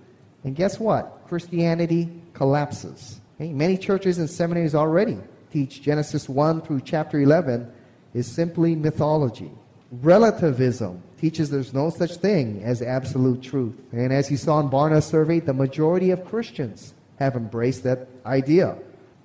And 0.44 0.54
guess 0.54 0.78
what? 0.78 1.22
Christianity 1.26 2.10
collapses. 2.34 3.20
Okay? 3.36 3.52
Many 3.54 3.78
churches 3.78 4.18
and 4.18 4.28
seminaries 4.28 4.74
already 4.74 5.16
teach 5.50 5.80
Genesis 5.80 6.28
1 6.28 6.60
through 6.60 6.82
chapter 6.82 7.18
11 7.18 7.72
is 8.12 8.26
simply 8.26 8.74
mythology. 8.74 9.50
Relativism 9.90 11.02
teaches 11.18 11.48
there's 11.48 11.72
no 11.72 11.88
such 11.88 12.16
thing 12.16 12.62
as 12.62 12.82
absolute 12.82 13.40
truth. 13.42 13.80
And 13.92 14.12
as 14.12 14.30
you 14.30 14.36
saw 14.36 14.60
in 14.60 14.68
Barna's 14.68 15.06
survey, 15.06 15.40
the 15.40 15.54
majority 15.54 16.10
of 16.10 16.26
Christians 16.26 16.92
have 17.18 17.36
embraced 17.36 17.84
that 17.84 18.06
idea. 18.26 18.76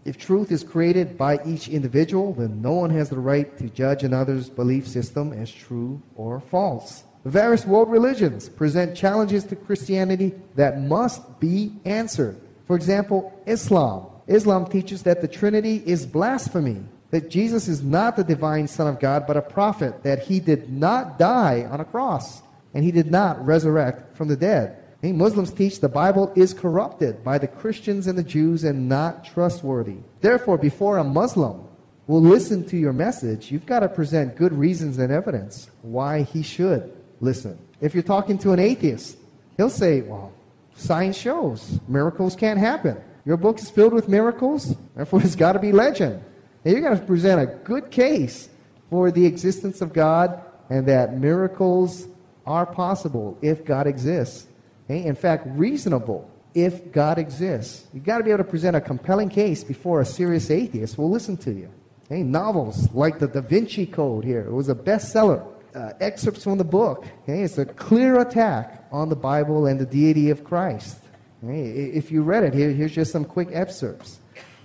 If 0.06 0.18
truth 0.18 0.52
is 0.52 0.64
created 0.64 1.18
by 1.18 1.40
each 1.46 1.68
individual, 1.68 2.34
then 2.34 2.62
no 2.62 2.74
one 2.74 2.92
has 2.92 3.10
the 3.10 3.20
right 3.20 3.58
to 3.58 3.70
judge 3.70 4.04
another's 4.04 4.50
belief 4.50 4.88
system 4.88 5.34
as 5.34 5.52
true 5.52 6.02
or 6.16 6.40
false. 6.40 7.04
Various 7.26 7.66
world 7.66 7.90
religions 7.90 8.48
present 8.48 8.96
challenges 8.96 9.44
to 9.46 9.56
Christianity 9.56 10.34
that 10.56 10.80
must 10.80 11.40
be 11.40 11.74
answered. 11.84 12.40
For 12.68 12.76
example, 12.76 13.34
Islam. 13.46 14.08
Islam 14.28 14.66
teaches 14.68 15.04
that 15.04 15.22
the 15.22 15.28
Trinity 15.28 15.84
is 15.86 16.06
blasphemy 16.06 16.84
that 17.12 17.30
Jesus 17.30 17.68
is 17.68 17.82
not 17.82 18.16
the 18.16 18.24
divine 18.24 18.68
Son 18.68 18.88
of 18.88 19.00
God, 19.00 19.26
but 19.26 19.38
a 19.38 19.42
prophet, 19.42 20.04
that 20.04 20.24
he 20.24 20.40
did 20.40 20.70
not 20.70 21.18
die 21.18 21.66
on 21.70 21.80
a 21.80 21.86
cross, 21.86 22.42
and 22.74 22.84
he 22.84 22.92
did 22.92 23.10
not 23.10 23.46
resurrect 23.46 24.18
from 24.18 24.28
the 24.28 24.36
dead. 24.36 24.84
And 25.02 25.18
Muslims 25.18 25.54
teach 25.54 25.80
the 25.80 25.88
Bible 25.88 26.34
is 26.36 26.54
corrupted 26.54 27.24
by 27.24 27.38
the 27.38 27.48
Christians 27.48 28.08
and 28.08 28.18
the 28.18 28.24
Jews 28.24 28.64
and 28.64 28.90
not 28.90 29.24
trustworthy. 29.24 29.98
Therefore, 30.22 30.58
before 30.58 30.98
a 30.98 31.04
Muslim 31.04 31.64
will 32.08 32.22
listen 32.22 32.66
to 32.66 32.78
your 32.78 32.94
message, 32.94 33.52
you've 33.52 33.66
got 33.66 33.80
to 33.80 33.88
present 33.88 34.36
good 34.36 34.52
reasons 34.52 34.98
and 34.98 35.12
evidence 35.12 35.70
why 35.84 36.24
he 36.24 36.42
should 36.42 36.95
listen. 37.22 37.58
If 37.82 37.94
you're 37.94 38.04
talking 38.04 38.38
to 38.40 38.52
an 38.52 38.60
atheist, 38.60 39.18
he'll 39.58 39.70
say, 39.70 40.02
Well, 40.02 40.34
science 40.76 41.18
shows 41.18 41.80
miracles 41.88 42.36
can't 42.36 42.60
happen. 42.60 42.98
Your 43.26 43.38
book 43.38 43.60
is 43.60 43.70
filled 43.70 43.94
with 43.94 44.08
miracles, 44.08 44.76
therefore 44.96 45.22
it's 45.22 45.36
got 45.36 45.54
to 45.54 45.60
be 45.60 45.72
legend. 45.72 46.24
And 46.64 46.72
you're 46.72 46.82
going 46.82 46.98
to 46.98 47.06
present 47.06 47.42
a 47.42 47.46
good 47.46 47.92
case 47.92 48.50
for 48.90 49.12
the 49.12 49.26
existence 49.26 49.82
of 49.82 49.94
God 49.94 50.42
and 50.70 50.88
that 50.88 51.18
miracles 51.18 52.08
are 52.46 52.66
possible 52.66 53.38
if 53.42 53.66
God 53.66 53.88
exists. 53.88 54.48
Okay? 54.86 55.06
In 55.06 55.16
fact, 55.16 55.46
reasonable 55.48 56.30
if 56.54 56.92
God 56.92 57.18
exists. 57.18 57.86
You've 57.94 58.04
got 58.04 58.20
to 58.20 58.24
be 58.24 58.32
able 58.32 58.44
to 58.44 58.50
present 58.50 58.76
a 58.76 58.82
compelling 58.82 59.30
case 59.30 59.64
before 59.64 60.02
a 60.02 60.06
serious 60.06 60.50
atheist 60.50 60.98
will 60.98 61.10
listen 61.10 61.38
to 61.38 61.52
you. 61.52 61.70
Okay? 62.06 62.24
Novels 62.24 62.92
like 62.94 63.20
the 63.20 63.28
Da 63.28 63.42
Vinci 63.42 63.86
Code 63.86 64.24
here, 64.24 64.42
it 64.42 64.52
was 64.52 64.70
a 64.70 64.76
bestseller. 64.76 65.46
Uh, 65.76 65.92
excerpts 66.00 66.44
from 66.44 66.58
the 66.58 66.64
book. 66.64 67.06
Okay? 67.24 67.44
It's 67.44 67.58
a 67.58 67.66
clear 67.66 68.22
attack 68.22 68.88
on 68.94 69.10
the 69.10 69.16
Bible 69.16 69.66
and 69.66 69.78
the 69.78 69.86
deity 69.86 70.30
of 70.30 70.46
Christ. 70.46 71.00
Okay? 71.44 71.66
If 71.66 72.12
you 72.12 72.24
read 72.24 72.44
it, 72.44 72.54
here, 72.54 72.72
here's 72.72 72.94
just 72.94 73.12
some 73.12 73.26
quick 73.26 73.50
excerpts. 73.52 74.20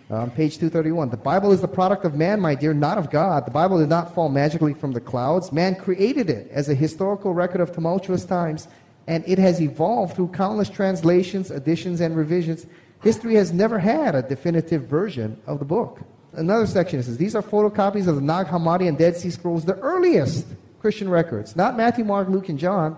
Um, 0.08 0.30
page 0.30 0.58
231. 0.58 1.10
The 1.10 1.16
Bible 1.16 1.50
is 1.50 1.60
the 1.60 1.68
product 1.68 2.04
of 2.04 2.14
man, 2.14 2.40
my 2.40 2.54
dear, 2.54 2.72
not 2.72 2.96
of 2.96 3.10
God. 3.10 3.44
The 3.44 3.50
Bible 3.50 3.78
did 3.78 3.88
not 3.88 4.14
fall 4.14 4.28
magically 4.28 4.72
from 4.72 4.92
the 4.92 5.00
clouds. 5.00 5.50
Man 5.50 5.74
created 5.74 6.30
it 6.30 6.48
as 6.52 6.68
a 6.68 6.74
historical 6.74 7.34
record 7.34 7.60
of 7.60 7.72
tumultuous 7.72 8.24
times 8.24 8.68
and 9.06 9.24
it 9.26 9.38
has 9.38 9.60
evolved 9.60 10.14
through 10.14 10.28
countless 10.28 10.68
translations, 10.68 11.50
additions, 11.50 12.00
and 12.00 12.16
revisions. 12.16 12.66
History 13.02 13.34
has 13.34 13.52
never 13.52 13.80
had 13.80 14.14
a 14.14 14.22
definitive 14.22 14.84
version 14.84 15.40
of 15.46 15.58
the 15.58 15.64
book. 15.64 16.00
Another 16.34 16.66
section 16.66 17.02
says 17.02 17.16
these 17.16 17.34
are 17.34 17.42
photocopies 17.42 18.06
of 18.06 18.14
the 18.14 18.20
Nag 18.20 18.46
Hammadi 18.46 18.86
and 18.86 18.96
Dead 18.96 19.16
Sea 19.16 19.30
Scrolls, 19.30 19.64
the 19.64 19.76
earliest 19.78 20.46
Christian 20.80 21.08
records. 21.08 21.54
Not 21.54 21.76
Matthew, 21.76 22.04
Mark, 22.04 22.28
Luke, 22.28 22.48
and 22.48 22.58
John. 22.58 22.96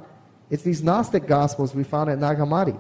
It's 0.51 0.63
these 0.63 0.83
Gnostic 0.83 1.27
Gospels 1.27 1.75
we 1.75 1.83
found 1.83 2.11
at 2.11 2.19
Nag 2.19 2.39
Hammadi. 2.39 2.79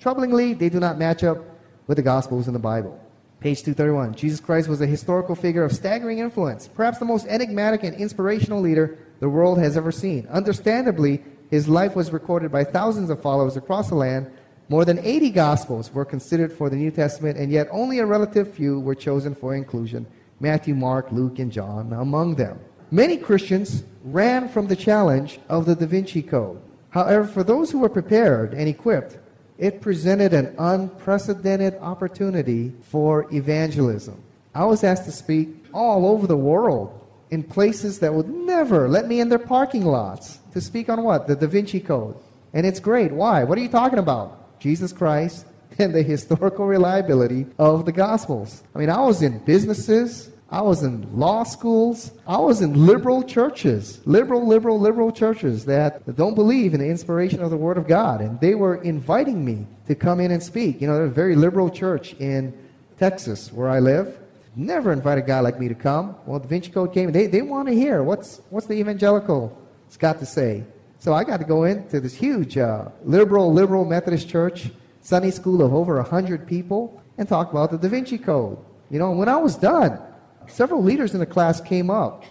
Troublingly, 0.00 0.58
they 0.58 0.68
do 0.68 0.78
not 0.78 0.98
match 0.98 1.24
up 1.24 1.38
with 1.86 1.96
the 1.96 2.02
Gospels 2.02 2.46
in 2.46 2.52
the 2.52 2.60
Bible. 2.60 3.00
Page 3.40 3.62
231. 3.62 4.14
Jesus 4.14 4.40
Christ 4.40 4.68
was 4.68 4.80
a 4.80 4.86
historical 4.86 5.34
figure 5.34 5.64
of 5.64 5.72
staggering 5.72 6.18
influence, 6.20 6.68
perhaps 6.68 6.98
the 6.98 7.04
most 7.04 7.26
enigmatic 7.26 7.82
and 7.82 7.94
inspirational 7.96 8.60
leader 8.60 8.96
the 9.20 9.28
world 9.28 9.58
has 9.58 9.76
ever 9.76 9.92
seen. 9.92 10.26
Understandably, 10.28 11.22
his 11.50 11.68
life 11.68 11.94
was 11.96 12.12
recorded 12.12 12.50
by 12.52 12.64
thousands 12.64 13.10
of 13.10 13.20
followers 13.20 13.56
across 13.56 13.88
the 13.88 13.94
land. 13.96 14.30
More 14.68 14.84
than 14.84 14.98
80 14.98 15.30
Gospels 15.30 15.92
were 15.92 16.04
considered 16.04 16.52
for 16.52 16.70
the 16.70 16.76
New 16.76 16.90
Testament, 16.90 17.36
and 17.36 17.50
yet 17.50 17.68
only 17.70 17.98
a 17.98 18.06
relative 18.06 18.54
few 18.54 18.80
were 18.80 18.94
chosen 18.94 19.34
for 19.34 19.54
inclusion 19.54 20.06
Matthew, 20.40 20.74
Mark, 20.74 21.12
Luke, 21.12 21.38
and 21.38 21.52
John 21.52 21.92
among 21.92 22.36
them. 22.36 22.58
Many 22.94 23.16
Christians 23.16 23.82
ran 24.04 24.48
from 24.48 24.68
the 24.68 24.76
challenge 24.76 25.40
of 25.48 25.66
the 25.66 25.74
Da 25.74 25.84
Vinci 25.84 26.22
Code. 26.22 26.62
However, 26.90 27.26
for 27.26 27.42
those 27.42 27.72
who 27.72 27.80
were 27.80 27.88
prepared 27.88 28.54
and 28.54 28.68
equipped, 28.68 29.18
it 29.58 29.80
presented 29.80 30.32
an 30.32 30.54
unprecedented 30.60 31.74
opportunity 31.80 32.72
for 32.82 33.26
evangelism. 33.34 34.22
I 34.54 34.64
was 34.66 34.84
asked 34.84 35.06
to 35.06 35.10
speak 35.10 35.48
all 35.74 36.06
over 36.06 36.28
the 36.28 36.36
world 36.36 37.04
in 37.32 37.42
places 37.42 37.98
that 37.98 38.14
would 38.14 38.28
never 38.28 38.88
let 38.88 39.08
me 39.08 39.18
in 39.18 39.28
their 39.28 39.40
parking 39.40 39.84
lots 39.84 40.38
to 40.52 40.60
speak 40.60 40.88
on 40.88 41.02
what? 41.02 41.26
The 41.26 41.34
Da 41.34 41.48
Vinci 41.48 41.80
Code. 41.80 42.14
And 42.52 42.64
it's 42.64 42.78
great. 42.78 43.10
Why? 43.10 43.42
What 43.42 43.58
are 43.58 43.62
you 43.62 43.68
talking 43.68 43.98
about? 43.98 44.60
Jesus 44.60 44.92
Christ 44.92 45.46
and 45.80 45.92
the 45.92 46.04
historical 46.04 46.64
reliability 46.64 47.46
of 47.58 47.86
the 47.86 47.92
Gospels. 47.92 48.62
I 48.72 48.78
mean, 48.78 48.88
I 48.88 49.00
was 49.00 49.20
in 49.20 49.40
businesses, 49.40 50.30
I 50.50 50.60
was 50.60 50.82
in 50.82 51.18
law 51.18 51.42
schools. 51.42 52.12
I 52.26 52.38
was 52.38 52.60
in 52.60 52.86
liberal 52.86 53.22
churches, 53.22 54.00
liberal, 54.04 54.46
liberal, 54.46 54.78
liberal 54.78 55.10
churches 55.10 55.64
that 55.64 56.16
don't 56.16 56.34
believe 56.34 56.74
in 56.74 56.80
the 56.80 56.88
inspiration 56.88 57.42
of 57.42 57.50
the 57.50 57.56
Word 57.56 57.78
of 57.78 57.88
God. 57.88 58.20
And 58.20 58.38
they 58.40 58.54
were 58.54 58.76
inviting 58.82 59.44
me 59.44 59.66
to 59.88 59.94
come 59.94 60.20
in 60.20 60.30
and 60.30 60.42
speak. 60.42 60.80
You 60.80 60.86
know, 60.86 60.96
there's 60.96 61.10
a 61.10 61.14
very 61.14 61.34
liberal 61.34 61.70
church 61.70 62.14
in 62.14 62.56
Texas 62.98 63.52
where 63.52 63.68
I 63.68 63.80
live. 63.80 64.18
Never 64.56 64.92
invite 64.92 65.18
a 65.18 65.22
guy 65.22 65.40
like 65.40 65.58
me 65.58 65.66
to 65.68 65.74
come. 65.74 66.14
Well, 66.26 66.38
the 66.38 66.44
Da 66.44 66.50
Vinci 66.50 66.70
Code 66.70 66.92
came. 66.92 67.10
They, 67.10 67.26
they 67.26 67.42
want 67.42 67.66
to 67.68 67.74
hear 67.74 68.04
what's, 68.04 68.40
what's 68.50 68.66
the 68.66 68.74
evangelical 68.74 69.60
got 69.98 70.18
to 70.18 70.26
say. 70.26 70.64
So 70.98 71.12
I 71.12 71.24
got 71.24 71.38
to 71.38 71.44
go 71.44 71.64
into 71.64 72.00
this 72.00 72.14
huge 72.14 72.56
uh, 72.56 72.88
liberal, 73.04 73.52
liberal 73.52 73.84
Methodist 73.84 74.28
church, 74.28 74.70
Sunday 75.00 75.30
school 75.30 75.62
of 75.62 75.74
over 75.74 75.96
100 75.96 76.46
people, 76.46 77.02
and 77.18 77.28
talk 77.28 77.50
about 77.50 77.70
the 77.70 77.78
Da 77.78 77.88
Vinci 77.88 78.18
Code. 78.18 78.58
You 78.90 78.98
know, 78.98 79.10
when 79.12 79.28
I 79.28 79.36
was 79.36 79.56
done, 79.56 80.00
several 80.48 80.82
leaders 80.82 81.14
in 81.14 81.20
the 81.20 81.26
class 81.26 81.60
came 81.60 81.90
up 81.90 82.24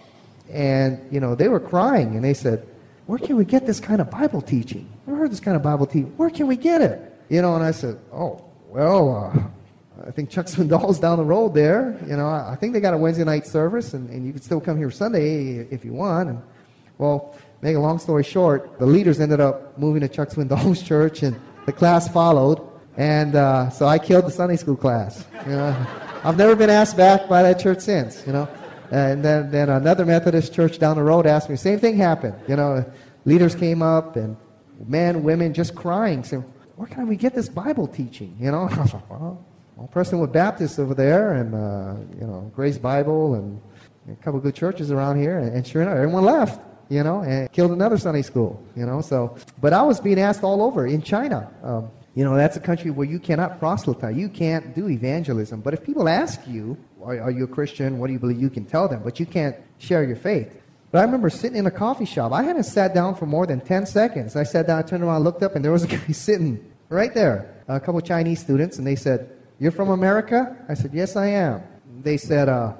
and, 0.52 1.00
you 1.10 1.20
know, 1.20 1.34
they 1.34 1.48
were 1.48 1.60
crying 1.60 2.14
and 2.14 2.24
they 2.24 2.34
said, 2.34 2.66
where 3.06 3.18
can 3.18 3.36
we 3.36 3.44
get 3.44 3.66
this 3.66 3.80
kind 3.80 4.00
of 4.00 4.10
Bible 4.10 4.40
teaching? 4.40 4.88
Never 5.06 5.20
heard 5.20 5.30
this 5.30 5.40
kind 5.40 5.56
of 5.56 5.62
Bible 5.62 5.86
teaching. 5.86 6.12
Where 6.16 6.30
can 6.30 6.46
we 6.46 6.56
get 6.56 6.80
it? 6.80 7.12
You 7.28 7.42
know, 7.42 7.54
and 7.54 7.64
I 7.64 7.70
said, 7.70 7.98
oh, 8.12 8.44
well, 8.68 9.32
uh, 9.34 10.06
I 10.06 10.10
think 10.10 10.30
Chuck 10.30 10.46
Swindoll's 10.46 10.98
down 10.98 11.18
the 11.18 11.24
road 11.24 11.54
there. 11.54 11.98
You 12.06 12.16
know, 12.16 12.28
I 12.28 12.56
think 12.58 12.72
they 12.72 12.80
got 12.80 12.94
a 12.94 12.98
Wednesday 12.98 13.24
night 13.24 13.46
service, 13.46 13.94
and, 13.94 14.08
and 14.10 14.26
you 14.26 14.32
can 14.32 14.42
still 14.42 14.60
come 14.60 14.76
here 14.76 14.90
Sunday 14.90 15.58
if 15.70 15.84
you 15.84 15.92
want. 15.92 16.30
And, 16.30 16.42
well, 16.98 17.36
make 17.60 17.76
a 17.76 17.80
long 17.80 17.98
story 17.98 18.24
short, 18.24 18.78
the 18.78 18.86
leaders 18.86 19.20
ended 19.20 19.40
up 19.40 19.78
moving 19.78 20.00
to 20.00 20.08
Chuck 20.08 20.30
Swindoll's 20.30 20.82
church, 20.86 21.22
and 21.22 21.38
the 21.66 21.72
class 21.72 22.08
followed. 22.08 22.60
And 22.96 23.34
uh, 23.34 23.70
so 23.70 23.86
I 23.86 23.98
killed 23.98 24.26
the 24.26 24.30
Sunday 24.30 24.56
school 24.56 24.76
class. 24.76 25.24
You 25.46 25.52
know? 25.52 25.86
I've 26.24 26.38
never 26.38 26.56
been 26.56 26.70
asked 26.70 26.96
back 26.96 27.28
by 27.28 27.42
that 27.42 27.60
church 27.60 27.80
since, 27.80 28.26
you 28.26 28.32
know. 28.32 28.48
And 28.90 29.22
then, 29.22 29.50
then 29.50 29.68
another 29.68 30.06
Methodist 30.06 30.54
church 30.54 30.78
down 30.78 30.96
the 30.96 31.02
road 31.02 31.26
asked 31.26 31.50
me, 31.50 31.56
same 31.56 31.78
thing 31.78 31.96
happened. 31.96 32.34
You 32.48 32.56
know, 32.56 32.84
leaders 33.26 33.54
came 33.54 33.82
up 33.82 34.16
and 34.16 34.36
men, 34.86 35.22
women 35.22 35.52
just 35.52 35.74
crying, 35.74 36.24
saying, 36.24 36.42
where 36.76 36.88
can 36.88 37.08
we 37.08 37.16
get 37.16 37.34
this 37.34 37.50
Bible 37.50 37.86
teaching? 37.86 38.34
You 38.40 38.52
know, 38.52 38.68
I 38.70 38.80
was 38.80 38.94
like, 38.94 39.10
well, 39.10 39.44
well, 39.76 39.90
Prestonwood 39.92 40.32
Baptist 40.32 40.78
over 40.78 40.94
there 40.94 41.34
and, 41.34 41.54
uh, 41.54 41.96
you 42.18 42.26
know, 42.26 42.50
Grace 42.54 42.78
Bible 42.78 43.34
and 43.34 43.60
a 44.10 44.16
couple 44.22 44.40
good 44.40 44.54
churches 44.54 44.90
around 44.90 45.20
here. 45.20 45.38
And, 45.38 45.54
and 45.54 45.66
sure 45.66 45.82
enough, 45.82 45.96
everyone 45.96 46.24
left 46.24 46.60
you 46.88 47.02
know, 47.02 47.20
and 47.20 47.50
killed 47.52 47.72
another 47.72 47.96
Sunday 47.96 48.22
school, 48.22 48.62
you 48.76 48.84
know. 48.84 49.00
So, 49.00 49.36
but 49.60 49.72
I 49.72 49.82
was 49.82 50.00
being 50.00 50.20
asked 50.20 50.42
all 50.44 50.62
over 50.62 50.86
in 50.86 51.02
China. 51.02 51.50
Um, 51.62 51.90
you 52.14 52.24
know, 52.24 52.36
that's 52.36 52.56
a 52.56 52.60
country 52.60 52.90
where 52.90 53.06
you 53.06 53.18
cannot 53.18 53.58
proselytize. 53.58 54.16
You 54.16 54.28
can't 54.28 54.74
do 54.74 54.88
evangelism. 54.88 55.60
But 55.60 55.74
if 55.74 55.82
people 55.82 56.08
ask 56.08 56.40
you, 56.46 56.76
are, 57.02 57.20
are, 57.20 57.30
you 57.30 57.44
a 57.44 57.48
Christian? 57.48 57.98
What 57.98 58.06
do 58.06 58.12
you 58.12 58.20
believe? 58.20 58.40
You 58.40 58.50
can 58.50 58.64
tell 58.64 58.88
them, 58.88 59.02
but 59.02 59.18
you 59.18 59.26
can't 59.26 59.56
share 59.78 60.04
your 60.04 60.16
faith. 60.16 60.54
But 60.92 61.00
I 61.00 61.02
remember 61.02 61.28
sitting 61.28 61.58
in 61.58 61.66
a 61.66 61.72
coffee 61.72 62.04
shop. 62.04 62.30
I 62.30 62.44
hadn't 62.44 62.64
sat 62.64 62.94
down 62.94 63.16
for 63.16 63.26
more 63.26 63.46
than 63.46 63.60
10 63.60 63.86
seconds. 63.86 64.36
I 64.36 64.44
sat 64.44 64.68
down, 64.68 64.78
I 64.78 64.82
turned 64.82 65.02
around, 65.02 65.24
looked 65.24 65.42
up, 65.42 65.56
and 65.56 65.64
there 65.64 65.72
was 65.72 65.82
a 65.82 65.86
guy 65.96 66.06
sitting 66.12 66.64
right 66.88 67.12
there. 67.12 67.62
A 67.66 67.80
couple 67.80 68.00
Chinese 68.00 68.40
students, 68.40 68.78
and 68.78 68.86
they 68.86 68.94
said, 68.94 69.30
You're 69.58 69.72
from 69.72 69.90
America? 69.90 70.56
I 70.68 70.74
said, 70.74 70.92
Yes, 70.94 71.16
I 71.16 71.26
am. 71.26 71.62
They 72.02 72.16
said, 72.16 72.48
uh, 72.48 72.74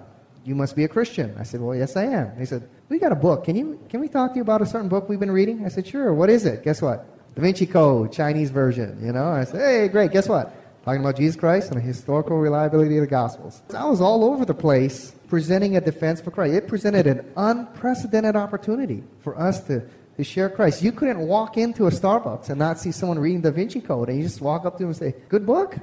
You 0.44 0.55
must 0.55 0.77
be 0.77 0.85
a 0.85 0.88
Christian. 0.88 1.35
I 1.38 1.42
said, 1.42 1.61
Well, 1.61 1.75
yes, 1.75 1.97
I 1.97 2.05
am. 2.05 2.38
They 2.38 2.44
said, 2.44 2.68
We 2.88 3.01
got 3.01 3.11
a 3.11 3.16
book. 3.16 3.44
Can, 3.44 3.57
you, 3.57 3.81
can 3.88 3.99
we 3.99 4.07
talk 4.07 4.31
to 4.33 4.37
you 4.37 4.42
about 4.42 4.62
a 4.62 4.66
certain 4.66 4.88
book 4.88 5.09
we've 5.09 5.18
been 5.18 5.33
reading? 5.33 5.64
I 5.64 5.68
said, 5.68 5.87
Sure. 5.87 6.14
What 6.14 6.31
is 6.31 6.47
it? 6.47 6.62
Guess 6.62 6.83
what? 6.83 7.13
Da 7.35 7.42
Vinci 7.42 7.66
Code, 7.66 8.12
Chinese 8.12 8.51
version, 8.51 8.99
you 9.05 9.12
know. 9.12 9.29
I 9.29 9.44
said, 9.44 9.61
hey, 9.61 9.88
great, 9.88 10.12
guess 10.12 10.29
what? 10.29 10.55
Talking 10.85 11.01
about 11.01 11.16
Jesus 11.16 11.35
Christ 11.35 11.70
and 11.70 11.81
the 11.81 11.85
historical 11.85 12.38
reliability 12.38 12.97
of 12.99 13.01
the 13.01 13.09
Gospels. 13.09 13.62
I 13.75 13.87
was 13.87 14.01
all 14.01 14.25
over 14.25 14.44
the 14.44 14.55
place 14.55 15.12
presenting 15.29 15.77
a 15.77 15.81
defense 15.81 16.20
for 16.20 16.31
Christ. 16.31 16.55
It 16.55 16.68
presented 16.68 17.07
an 17.07 17.33
unprecedented 17.37 18.37
opportunity 18.37 19.03
for 19.20 19.37
us 19.40 19.64
to, 19.64 19.83
to 20.16 20.23
share 20.23 20.49
Christ. 20.49 20.83
You 20.83 20.92
couldn't 20.92 21.18
walk 21.18 21.57
into 21.57 21.87
a 21.87 21.90
Starbucks 21.90 22.51
and 22.51 22.59
not 22.59 22.79
see 22.79 22.92
someone 22.92 23.18
reading 23.18 23.40
Da 23.40 23.51
Vinci 23.51 23.81
Code, 23.81 24.11
and 24.11 24.18
you 24.18 24.25
just 24.25 24.40
walk 24.40 24.64
up 24.64 24.75
to 24.75 24.85
them 24.85 24.88
and 24.88 24.97
say, 24.97 25.14
good 25.29 25.47
book? 25.47 25.77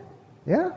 Yeah? 0.45 0.69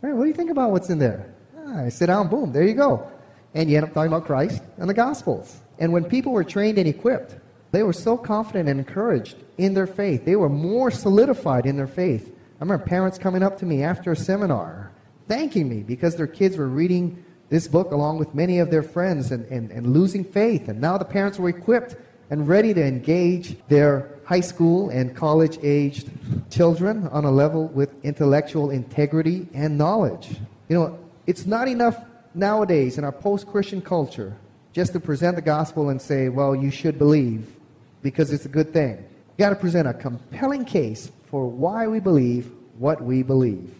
What 0.00 0.22
do 0.22 0.26
you 0.26 0.34
think 0.34 0.50
about 0.50 0.70
what's 0.70 0.90
in 0.90 0.98
there? 0.98 1.32
Ah, 1.58 1.84
I 1.84 1.88
sit 1.90 2.06
down, 2.06 2.28
boom, 2.28 2.52
there 2.52 2.64
you 2.64 2.74
go. 2.74 3.08
And 3.54 3.70
you 3.70 3.76
end 3.76 3.86
up 3.86 3.92
talking 3.92 4.12
about 4.12 4.24
Christ 4.24 4.62
and 4.78 4.88
the 4.88 4.94
Gospels. 4.94 5.60
And 5.78 5.92
when 5.92 6.04
people 6.04 6.32
were 6.32 6.44
trained 6.44 6.78
and 6.78 6.88
equipped, 6.88 7.36
they 7.70 7.82
were 7.82 7.92
so 7.92 8.16
confident 8.16 8.68
and 8.68 8.80
encouraged 8.80 9.36
in 9.56 9.74
their 9.74 9.86
faith. 9.86 10.24
They 10.24 10.36
were 10.36 10.48
more 10.48 10.90
solidified 10.90 11.66
in 11.66 11.76
their 11.76 11.86
faith. 11.86 12.32
I 12.60 12.64
remember 12.64 12.84
parents 12.84 13.18
coming 13.18 13.42
up 13.42 13.58
to 13.58 13.66
me 13.66 13.82
after 13.82 14.12
a 14.12 14.16
seminar 14.16 14.92
thanking 15.28 15.68
me 15.68 15.82
because 15.82 16.16
their 16.16 16.26
kids 16.26 16.56
were 16.56 16.66
reading 16.68 17.22
this 17.50 17.68
book 17.68 17.92
along 17.92 18.18
with 18.18 18.34
many 18.34 18.58
of 18.58 18.70
their 18.70 18.82
friends 18.82 19.30
and, 19.30 19.44
and, 19.46 19.70
and 19.70 19.92
losing 19.92 20.24
faith. 20.24 20.68
And 20.68 20.80
now 20.80 20.98
the 20.98 21.04
parents 21.04 21.38
were 21.38 21.48
equipped 21.48 21.96
and 22.30 22.48
ready 22.48 22.74
to 22.74 22.84
engage 22.84 23.56
their 23.68 24.10
high 24.24 24.40
school 24.40 24.90
and 24.90 25.16
college 25.16 25.58
aged 25.62 26.10
children 26.50 27.06
on 27.08 27.24
a 27.24 27.30
level 27.30 27.68
with 27.68 28.04
intellectual 28.04 28.70
integrity 28.70 29.48
and 29.54 29.78
knowledge. 29.78 30.28
You 30.68 30.78
know, 30.78 30.98
it's 31.26 31.46
not 31.46 31.68
enough 31.68 31.96
nowadays 32.34 32.98
in 32.98 33.04
our 33.04 33.12
post 33.12 33.46
Christian 33.46 33.80
culture 33.80 34.36
just 34.72 34.92
to 34.92 35.00
present 35.00 35.36
the 35.36 35.42
gospel 35.42 35.88
and 35.88 36.00
say, 36.00 36.28
well, 36.28 36.54
you 36.54 36.70
should 36.70 36.98
believe 36.98 37.54
because 38.02 38.32
it's 38.32 38.44
a 38.44 38.48
good 38.48 38.72
thing. 38.72 38.96
You 38.96 39.44
got 39.44 39.50
to 39.50 39.56
present 39.56 39.88
a 39.88 39.94
compelling 39.94 40.64
case 40.64 41.10
for 41.30 41.46
why 41.46 41.86
we 41.86 42.00
believe 42.00 42.50
what 42.78 43.02
we 43.02 43.22
believe. 43.22 43.74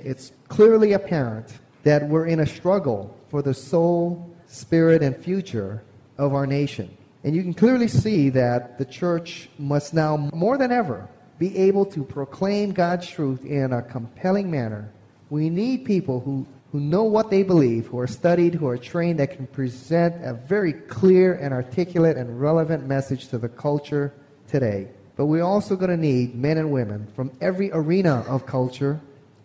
It's 0.00 0.32
clearly 0.48 0.92
apparent 0.92 1.58
that 1.82 2.08
we're 2.08 2.26
in 2.26 2.40
a 2.40 2.46
struggle 2.46 3.16
for 3.28 3.42
the 3.42 3.54
soul, 3.54 4.34
spirit, 4.46 5.02
and 5.02 5.16
future 5.16 5.82
of 6.18 6.34
our 6.34 6.46
nation. 6.46 6.96
And 7.24 7.34
you 7.34 7.42
can 7.42 7.54
clearly 7.54 7.88
see 7.88 8.28
that 8.30 8.78
the 8.78 8.84
church 8.84 9.48
must 9.58 9.94
now, 9.94 10.28
more 10.32 10.58
than 10.58 10.70
ever, 10.70 11.08
be 11.38 11.56
able 11.56 11.86
to 11.86 12.04
proclaim 12.04 12.72
God's 12.72 13.08
truth 13.08 13.44
in 13.44 13.72
a 13.72 13.82
compelling 13.82 14.50
manner. 14.50 14.92
We 15.30 15.50
need 15.50 15.84
people 15.84 16.20
who, 16.20 16.46
who 16.74 16.80
know 16.80 17.04
what 17.04 17.30
they 17.30 17.44
believe, 17.44 17.86
who 17.86 18.00
are 18.00 18.06
studied, 18.08 18.52
who 18.52 18.66
are 18.66 18.76
trained, 18.76 19.20
that 19.20 19.30
can 19.36 19.46
present 19.46 20.12
a 20.24 20.34
very 20.34 20.72
clear 20.72 21.34
and 21.34 21.54
articulate 21.54 22.16
and 22.16 22.40
relevant 22.40 22.84
message 22.84 23.28
to 23.28 23.38
the 23.38 23.48
culture 23.48 24.12
today. 24.48 24.88
But 25.14 25.26
we're 25.26 25.44
also 25.44 25.76
going 25.76 25.92
to 25.92 25.96
need 25.96 26.34
men 26.34 26.58
and 26.58 26.72
women 26.72 27.06
from 27.14 27.30
every 27.40 27.70
arena 27.70 28.24
of 28.26 28.44
culture 28.44 29.00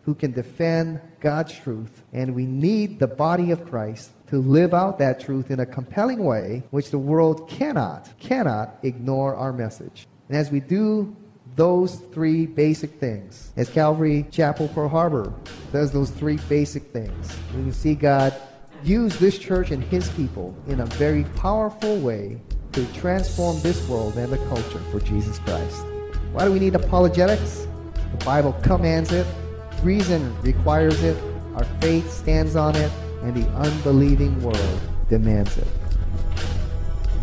who 0.05 0.15
can 0.15 0.31
defend 0.31 1.01
God's 1.19 1.53
truth. 1.53 2.01
And 2.13 2.33
we 2.33 2.47
need 2.47 2.97
the 2.97 3.05
body 3.05 3.51
of 3.51 3.63
Christ 3.63 4.09
to 4.29 4.39
live 4.39 4.73
out 4.73 4.97
that 4.97 5.19
truth 5.19 5.51
in 5.51 5.59
a 5.59 5.67
compelling 5.67 6.25
way, 6.25 6.63
which 6.71 6.89
the 6.89 6.97
world 6.97 7.47
cannot, 7.47 8.09
cannot 8.17 8.79
ignore 8.81 9.35
our 9.35 9.53
message. 9.53 10.07
And 10.29 10.35
as 10.35 10.49
we 10.49 10.61
do 10.61 11.15
those 11.55 11.95
three 11.95 12.45
basic 12.45 12.99
things, 12.99 13.51
as 13.55 13.69
Calvary 13.69 14.25
Chapel 14.31 14.67
Pearl 14.69 14.87
Harbor 14.87 15.33
does 15.73 15.91
those 15.91 16.09
three 16.09 16.37
basic 16.47 16.83
things, 16.83 17.35
we 17.55 17.63
can 17.63 17.73
see 17.73 17.95
God 17.95 18.33
use 18.83 19.17
this 19.19 19.37
church 19.37 19.71
and 19.71 19.83
his 19.83 20.09
people 20.11 20.55
in 20.67 20.79
a 20.79 20.85
very 20.85 21.23
powerful 21.35 21.97
way 21.97 22.39
to 22.71 22.85
transform 22.93 23.59
this 23.61 23.87
world 23.89 24.15
and 24.17 24.31
the 24.31 24.37
culture 24.47 24.79
for 24.91 24.99
Jesus 24.99 25.39
Christ. 25.39 25.85
Why 26.31 26.45
do 26.45 26.51
we 26.51 26.59
need 26.59 26.75
apologetics? 26.75 27.67
The 28.17 28.25
Bible 28.25 28.53
commands 28.63 29.11
it, 29.11 29.27
reason 29.83 30.39
requires 30.41 31.01
it, 31.03 31.17
our 31.55 31.63
faith 31.81 32.11
stands 32.11 32.55
on 32.55 32.75
it, 32.75 32.91
and 33.21 33.35
the 33.35 33.49
unbelieving 33.51 34.41
world 34.41 34.79
demands 35.09 35.57
it. 35.57 35.67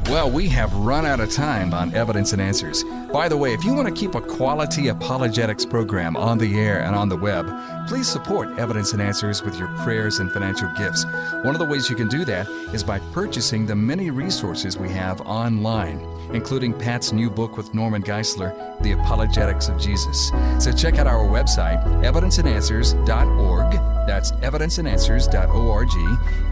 Well, 0.09 0.31
we 0.31 0.49
have 0.51 0.73
run 0.73 1.05
out 1.05 1.19
of 1.19 1.33
time 1.33 1.75
on 1.75 1.93
Evidence 1.93 2.33
and 2.33 2.41
Answers. 2.41 2.85
By 3.13 3.29
the 3.29 3.37
way, 3.37 3.53
if 3.53 3.65
you 3.65 3.75
want 3.75 3.89
to 3.89 3.93
keep 3.93 4.15
a 4.15 4.21
quality 4.21 4.87
apologetics 4.87 5.67
program 5.67 6.17
on 6.17 6.39
the 6.39 6.57
air 6.61 6.81
and 6.83 6.95
on 6.95 7.09
the 7.09 7.17
web, 7.17 7.51
please 7.89 8.07
support 8.07 8.57
Evidence 8.57 8.93
and 8.93 9.03
Answers 9.03 9.43
with 9.43 9.59
your 9.59 9.67
prayers 9.79 10.21
and 10.21 10.31
financial 10.31 10.69
gifts. 10.79 11.05
One 11.43 11.57
of 11.57 11.59
the 11.59 11.65
ways 11.65 11.91
you 11.91 11.97
can 11.97 12.07
do 12.07 12.25
that 12.25 12.47
is 12.73 12.85
by 12.85 13.01
purchasing 13.13 13.67
the 13.67 13.75
many 13.75 14.11
resources 14.11 14.79
we 14.79 14.91
have 14.91 15.21
online, 15.23 15.99
including 16.33 16.73
Pat's 16.73 17.13
new 17.13 17.29
book 17.29 17.57
with 17.57 17.75
Norman 17.75 18.05
Geisler, 18.05 18.81
The 18.83 18.93
Apologetics 18.93 19.69
of 19.69 19.81
Jesus. 19.81 20.31
So 20.61 20.71
check 20.71 20.99
out 20.99 21.09
our 21.09 21.27
website, 21.27 21.83
evidenceandanswers.org. 22.05 23.73
That's 24.07 24.31
evidenceandanswers.org. 24.31 25.89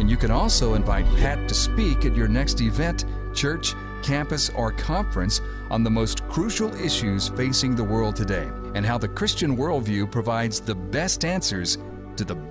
And 0.01 0.11
you 0.11 0.17
can 0.17 0.33
also 0.33 0.75
invite 0.75 1.07
Pat 1.19 1.49
to 1.49 1.55
speak 1.55 2.05
at 2.05 2.17
your 2.17 2.27
next 2.27 2.61
event 2.61 3.05
church, 3.35 3.75
campus, 4.03 4.51
or 4.51 4.73
conference 4.73 5.41
on 5.71 5.83
the 5.83 5.91
most 5.91 6.27
crucial 6.29 6.75
issues 6.75 7.29
facing 7.31 7.75
the 7.75 7.85
world 7.85 8.17
today 8.17 8.49
and 8.75 8.85
how 8.85 8.99
the 8.99 9.09
Christian 9.09 9.57
worldview 9.57 10.11
provides 10.11 10.61
the 10.61 10.75
best 10.75 11.25
answers 11.25 11.79
to 12.17 12.25
the 12.25 12.35
best 12.35 12.45